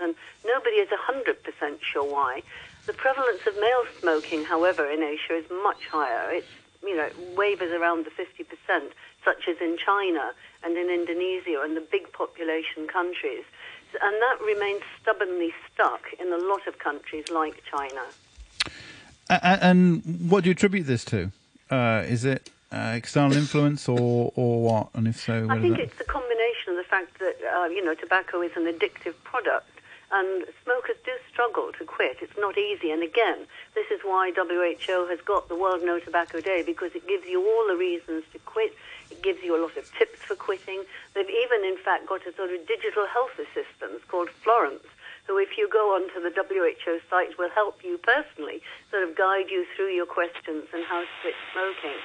[0.00, 0.14] and
[0.46, 2.42] nobody is 100% sure why.
[2.86, 6.30] The prevalence of male smoking, however, in Asia is much higher.
[6.32, 6.46] It's,
[6.82, 8.90] you know, wavers around the 50%,
[9.24, 10.32] such as in China
[10.64, 13.44] and in Indonesia and the big population countries.
[14.00, 18.02] And that remains stubbornly stuck in a lot of countries like China.
[19.28, 21.30] And what do you attribute this to?
[21.70, 24.88] Uh, is it uh, external influence or, or what?
[24.94, 27.94] And if so, I think it's a combination of the fact that, uh, you know,
[27.94, 29.70] tobacco is an addictive product
[30.12, 32.18] and smokers do struggle to quit.
[32.20, 32.90] It's not easy.
[32.90, 37.06] And again, this is why WHO has got the World No Tobacco Day because it
[37.06, 38.74] gives you all the reasons to quit.
[39.10, 40.82] It gives you a lot of tips for quitting.
[41.14, 44.86] They've even, in fact, got a sort of digital health assistant called Florence,
[45.26, 49.46] who, if you go onto the WHO site, will help you personally, sort of guide
[49.50, 51.98] you through your questions and how to quit smoking.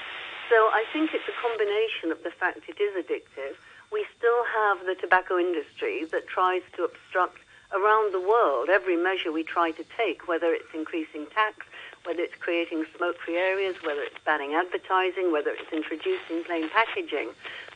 [0.50, 3.58] So I think it's a combination of the fact it is addictive.
[3.92, 7.42] We still have the tobacco industry that tries to obstruct
[7.74, 11.66] around the world, every measure we try to take, whether it's increasing tax,
[12.06, 17.30] whether it's creating smoke-free areas, whether it's banning advertising, whether it's introducing plain packaging,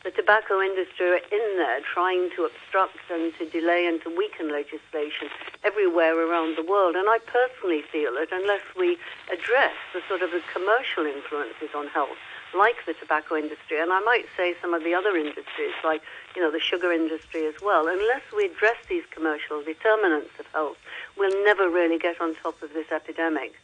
[0.04, 4.50] the tobacco industry are in there trying to obstruct and to delay and to weaken
[4.50, 5.28] legislation
[5.62, 6.96] everywhere around the world.
[6.96, 8.96] And I personally feel that unless we
[9.28, 12.16] address the sort of the commercial influences on health,
[12.56, 16.02] like the tobacco industry, and I might say some of the other industries, like
[16.34, 17.88] you know the sugar industry as well.
[17.88, 20.78] Unless we address these commercial determinants of health,
[21.16, 23.54] we'll never really get on top of this epidemic.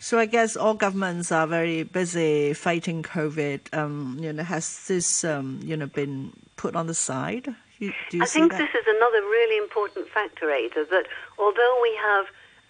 [0.00, 3.72] So I guess all governments are very busy fighting COVID.
[3.72, 7.54] Um, you know, has this um, you know been put on the side?
[7.78, 8.58] You, I think that?
[8.58, 10.86] this is another really important factor, Ada.
[10.90, 11.06] That
[11.38, 12.26] although we have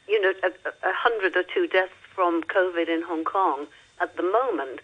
[0.07, 3.67] you know a, a hundred or two deaths from COVID in Hong Kong
[4.01, 4.81] at the moment,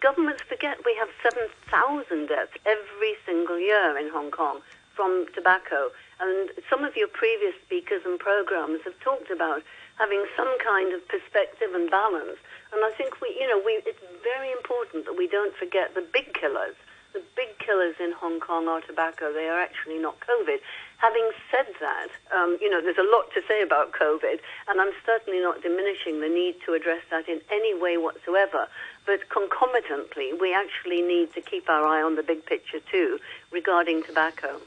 [0.00, 4.60] governments forget we have 7,000 deaths every single year in Hong Kong
[4.94, 5.90] from tobacco.
[6.20, 9.62] And some of your previous speakers and programs have talked about
[9.98, 12.38] having some kind of perspective and balance.
[12.72, 16.02] And I think we, you know, we, it's very important that we don't forget the
[16.02, 16.74] big killers.
[17.14, 19.32] The big killers in Hong Kong are tobacco.
[19.32, 20.58] They are actually not COVID.
[20.98, 24.92] Having said that, um, you know, there's a lot to say about COVID, and I'm
[25.06, 28.68] certainly not diminishing the need to address that in any way whatsoever.
[29.08, 33.18] But concomitantly, we actually need to keep our eye on the big picture too
[33.50, 34.60] regarding tobacco.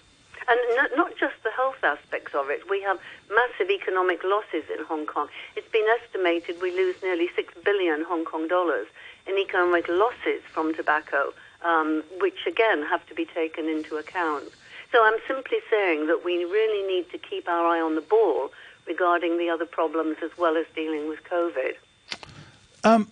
[0.47, 0.59] And
[0.95, 2.67] not, just the health aspects of it.
[2.67, 2.97] We have
[3.29, 5.27] massive economic losses in Hong Kong.
[5.55, 8.87] It's been estimated we lose nearly 6 billion Hong Kong dollars
[9.27, 11.33] in economic losses from tobacco,
[11.63, 14.45] um, which again have to be taken into account.
[14.91, 18.49] So I'm simply saying that we really need to keep our eye on the ball
[18.87, 21.75] regarding the other problems as well as dealing with COVID.
[22.83, 23.11] Um,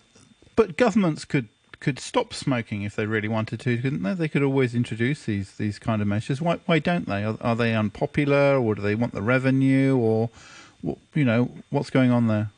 [0.56, 1.48] but governments could
[1.80, 4.12] could stop smoking if they really wanted to, couldn't they?
[4.12, 6.40] They could always introduce these these kind of measures.
[6.40, 7.24] Why why don't they?
[7.24, 10.30] Are, are they unpopular, or do they want the revenue, or
[11.14, 12.50] you know what's going on there?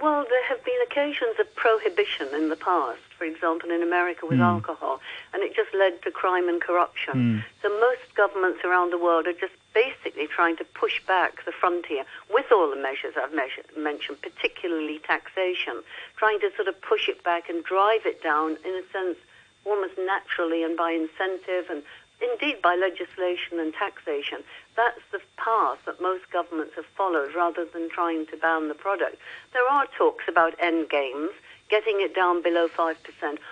[0.00, 0.64] Well, there have
[0.96, 4.44] occasions of prohibition in the past for example, in America with mm.
[4.44, 5.00] alcohol,
[5.32, 7.14] and it just led to crime and corruption.
[7.14, 7.44] Mm.
[7.62, 12.04] So most governments around the world are just basically trying to push back the frontier
[12.32, 15.82] with all the measures I've measured, mentioned, particularly taxation,
[16.16, 19.16] trying to sort of push it back and drive it down in a sense
[19.64, 21.82] almost naturally and by incentive and
[22.20, 24.38] indeed by legislation and taxation.
[24.76, 29.16] That's the path that most governments have followed rather than trying to ban the product.
[29.52, 31.30] There are talks about end games
[31.68, 32.94] getting it down below 5%.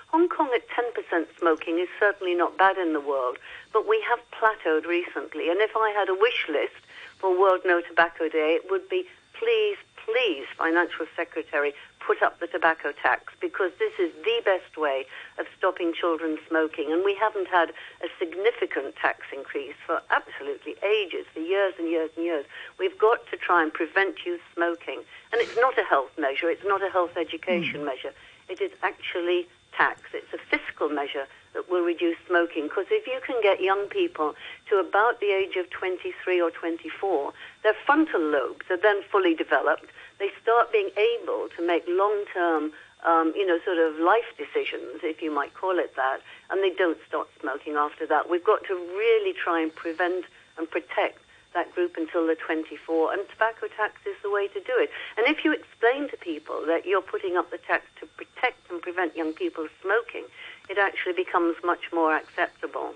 [0.08, 3.38] Hong Kong at 10% smoking is certainly not bad in the world,
[3.72, 5.50] but we have plateaued recently.
[5.50, 6.78] And if I had a wish list
[7.18, 11.74] for World No Tobacco Day, it would be please, please, Financial Secretary,
[12.06, 15.06] put up the tobacco tax because this is the best way
[15.38, 16.92] of stopping children smoking.
[16.92, 17.70] And we haven't had
[18.02, 22.44] a significant tax increase for absolutely ages, for years and years and years.
[22.78, 25.00] We've got to try and prevent youth smoking.
[25.32, 27.86] And it's not a health measure, it's not a health education mm.
[27.86, 28.12] measure.
[28.48, 30.00] It is actually tax.
[30.12, 32.64] It's a fiscal measure that will reduce smoking.
[32.64, 34.34] Because if you can get young people
[34.68, 37.32] to about the age of 23 or 24,
[37.62, 39.86] their frontal lobes are then fully developed.
[40.24, 42.72] They start being able to make long-term,
[43.04, 46.70] um, you know, sort of life decisions, if you might call it that, and they
[46.70, 48.30] don't start smoking after that.
[48.30, 50.24] We've got to really try and prevent
[50.56, 51.18] and protect
[51.52, 54.88] that group until they're 24, and tobacco tax is the way to do it.
[55.18, 58.80] And if you explain to people that you're putting up the tax to protect and
[58.80, 60.24] prevent young people smoking,
[60.70, 62.94] it actually becomes much more acceptable.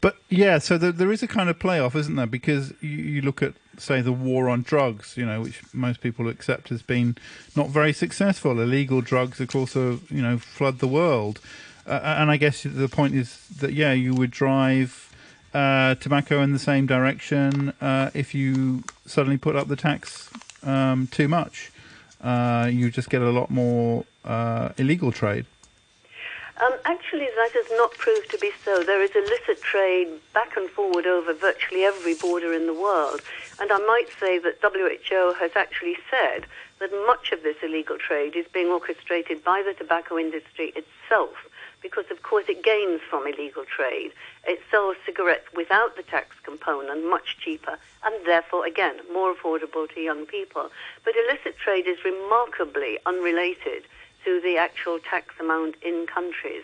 [0.00, 2.26] But yeah, so there, there is a kind of playoff, isn't there?
[2.26, 6.28] Because you, you, look at, say, the war on drugs, you know, which most people
[6.28, 7.16] accept as being
[7.54, 8.58] not very successful.
[8.60, 11.40] Illegal drugs, of course, are, you know, flood the world.
[11.86, 15.14] Uh, and I guess the point is that, yeah, you would drive
[15.52, 20.30] uh, tobacco in the same direction uh, if you suddenly put up the tax
[20.62, 21.72] um, too much.
[22.22, 25.46] Uh, you just get a lot more uh, illegal trade.
[26.60, 28.84] Um, actually, that has not proved to be so.
[28.84, 33.22] There is illicit trade back and forward over virtually every border in the world.
[33.58, 36.44] And I might say that WHO has actually said
[36.78, 41.32] that much of this illegal trade is being orchestrated by the tobacco industry itself
[41.80, 44.12] because, of course, it gains from illegal trade.
[44.46, 50.00] It sells cigarettes without the tax component much cheaper and therefore, again, more affordable to
[50.00, 50.68] young people.
[51.06, 53.84] But illicit trade is remarkably unrelated
[54.24, 56.62] to the actual tax amount in countries.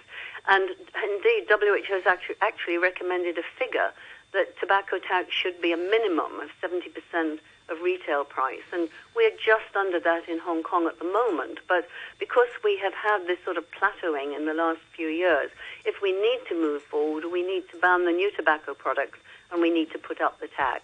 [0.49, 0.71] And
[1.03, 3.93] indeed, WHO has actually, actually recommended a figure
[4.33, 7.39] that tobacco tax should be a minimum of 70%
[7.69, 8.63] of retail price.
[8.73, 11.59] And we're just under that in Hong Kong at the moment.
[11.69, 11.89] But
[12.19, 15.51] because we have had this sort of plateauing in the last few years,
[15.85, 19.19] if we need to move forward, we need to ban the new tobacco products
[19.51, 20.83] and we need to put up the tax.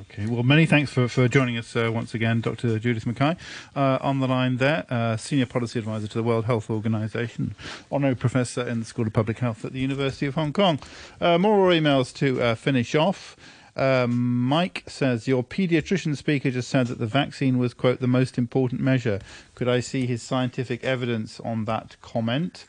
[0.00, 2.78] Okay, well, many thanks for, for joining us uh, once again, Dr.
[2.78, 3.36] Judith Mackay.
[3.76, 7.54] Uh, on the line there, uh, Senior Policy Advisor to the World Health Organization,
[7.90, 10.78] Honorary Professor in the School of Public Health at the University of Hong Kong.
[11.20, 13.36] Uh, more emails to uh, finish off.
[13.76, 18.38] Um, Mike says, Your pediatrician speaker just said that the vaccine was, quote, the most
[18.38, 19.20] important measure.
[19.54, 22.66] Could I see his scientific evidence on that comment?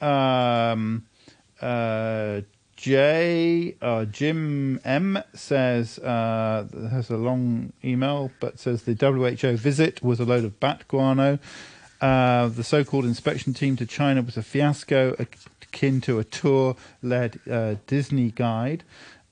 [0.00, 1.06] Um,
[2.80, 10.02] J uh, Jim M says uh, has a long email, but says the WHO visit
[10.02, 11.38] was a load of bat guano.
[12.00, 17.74] Uh, the so-called inspection team to China was a fiasco, akin to a tour-led uh,
[17.86, 18.82] Disney guide.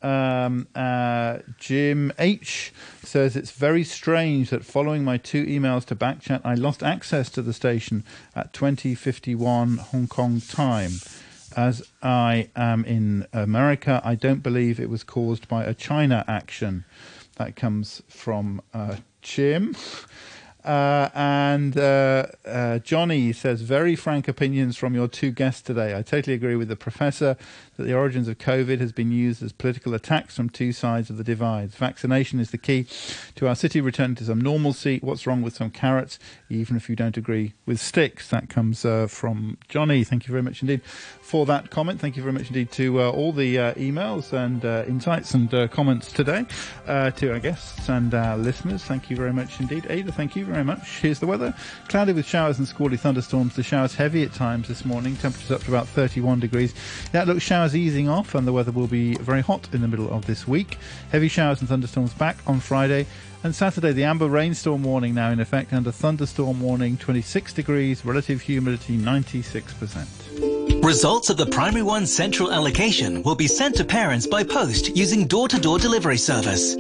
[0.03, 6.42] Um, uh, Jim H says it's very strange that following my two emails to Backchat,
[6.44, 8.05] I lost access to the station
[8.36, 10.92] at 2051 Hong Kong time.
[11.59, 16.84] As I am in America, I don't believe it was caused by a China action.
[17.34, 19.74] That comes from uh, Jim.
[20.69, 25.97] Uh, and uh, uh, Johnny says, very frank opinions from your two guests today.
[25.97, 27.39] I totally agree with the professor
[27.79, 31.16] that the origins of COVID has been used as political attacks from two sides of
[31.16, 31.75] the divides.
[31.77, 32.87] Vaccination is the key
[33.37, 34.99] to our city returning to some normalcy.
[35.01, 36.19] What's wrong with some carrots,
[36.51, 38.29] even if you don't agree with sticks?
[38.29, 40.05] That comes uh, from Johnny.
[40.05, 41.99] Thank you very much indeed for that comment.
[41.99, 46.12] Thank you very much indeed to uh, all the uh, emails and insights and comments
[46.12, 46.45] today,
[46.87, 48.85] to our guests and our listeners.
[48.85, 49.87] Thank you very much indeed.
[49.89, 51.00] Ada, thank you very much.
[51.00, 51.54] Here's the weather.
[51.88, 53.54] Cloudy with showers and squally thunderstorms.
[53.56, 55.16] The showers heavy at times this morning.
[55.16, 56.74] Temperatures up to about 31 degrees.
[57.12, 60.11] That looks showers easing off and the weather will be very hot in the middle
[60.11, 60.78] of this week.
[61.11, 63.06] Heavy showers and thunderstorms back on Friday.
[63.44, 68.04] And Saturday, the amber rainstorm warning now in effect and a thunderstorm warning 26 degrees,
[68.04, 70.84] relative humidity 96%.
[70.84, 75.26] Results of the Primary One Central allocation will be sent to parents by post using
[75.26, 76.76] door to door delivery service.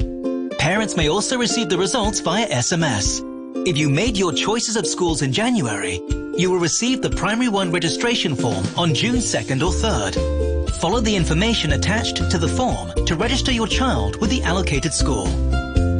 [0.58, 3.27] Parents may also receive the results via SMS.
[3.66, 6.00] If you made your choices of schools in January,
[6.36, 10.70] you will receive the Primary One registration form on June 2nd or 3rd.
[10.80, 15.26] Follow the information attached to the form to register your child with the allocated school.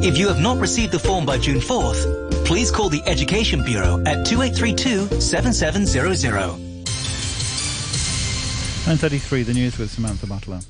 [0.03, 4.01] If you have not received the form by June 4th, please call the Education Bureau
[4.05, 6.31] at 2832 7700.
[8.87, 10.61] 933, the news with Samantha Butler.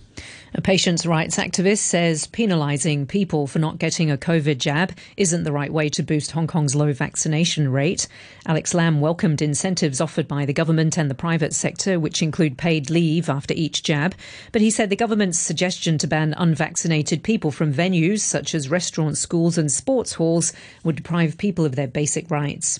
[0.55, 5.51] A patients' rights activist says penalising people for not getting a COVID jab isn't the
[5.51, 8.07] right way to boost Hong Kong's low vaccination rate.
[8.47, 12.89] Alex Lam welcomed incentives offered by the government and the private sector, which include paid
[12.89, 14.15] leave after each jab.
[14.51, 19.19] But he said the government's suggestion to ban unvaccinated people from venues such as restaurants,
[19.19, 20.51] schools, and sports halls
[20.83, 22.79] would deprive people of their basic rights.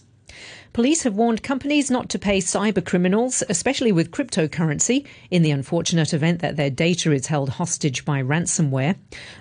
[0.71, 6.13] Police have warned companies not to pay cyber criminals, especially with cryptocurrency, in the unfortunate
[6.13, 8.95] event that their data is held hostage by ransomware.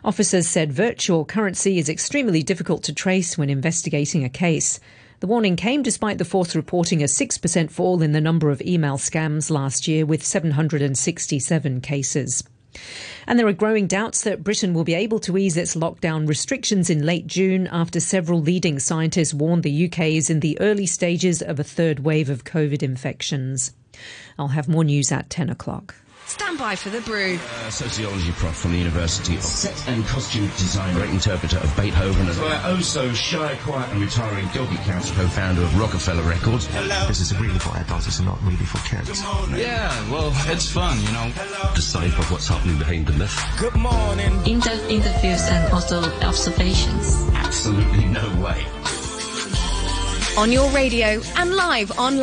[0.05, 4.81] Officers said virtual currency is extremely difficult to trace when investigating a case.
[5.21, 8.97] The warning came despite the force reporting a 6% fall in the number of email
[8.97, 12.43] scams last year, with 767 cases.
[13.27, 16.91] And there are growing doubts that Britain will be able to ease its lockdown restrictions
[16.91, 21.43] in late June after several leading scientists warned the UK is in the early stages
[21.43, 23.73] of a third wave of COVID infections.
[24.39, 25.95] I'll have more news at 10 o'clock.
[26.29, 27.39] Stand by for the brew.
[27.39, 32.29] Uh, sociology prof from the University of Set and Costume Design, great interpreter of Beethoven,
[32.29, 36.67] and our oh so shy, quiet and retiring doggy council co-founder of Rockefeller Records.
[36.67, 37.07] Hello.
[37.09, 39.23] This is really for adults, it's not really for kids.
[39.59, 41.33] Yeah, well, it's fun, you know.
[41.75, 43.35] Decipher what's happening behind the myth.
[43.59, 44.47] Good morning.
[44.47, 47.27] In-depth interviews and also observations.
[47.33, 48.67] Absolutely no way.
[50.37, 52.17] On your radio and live online.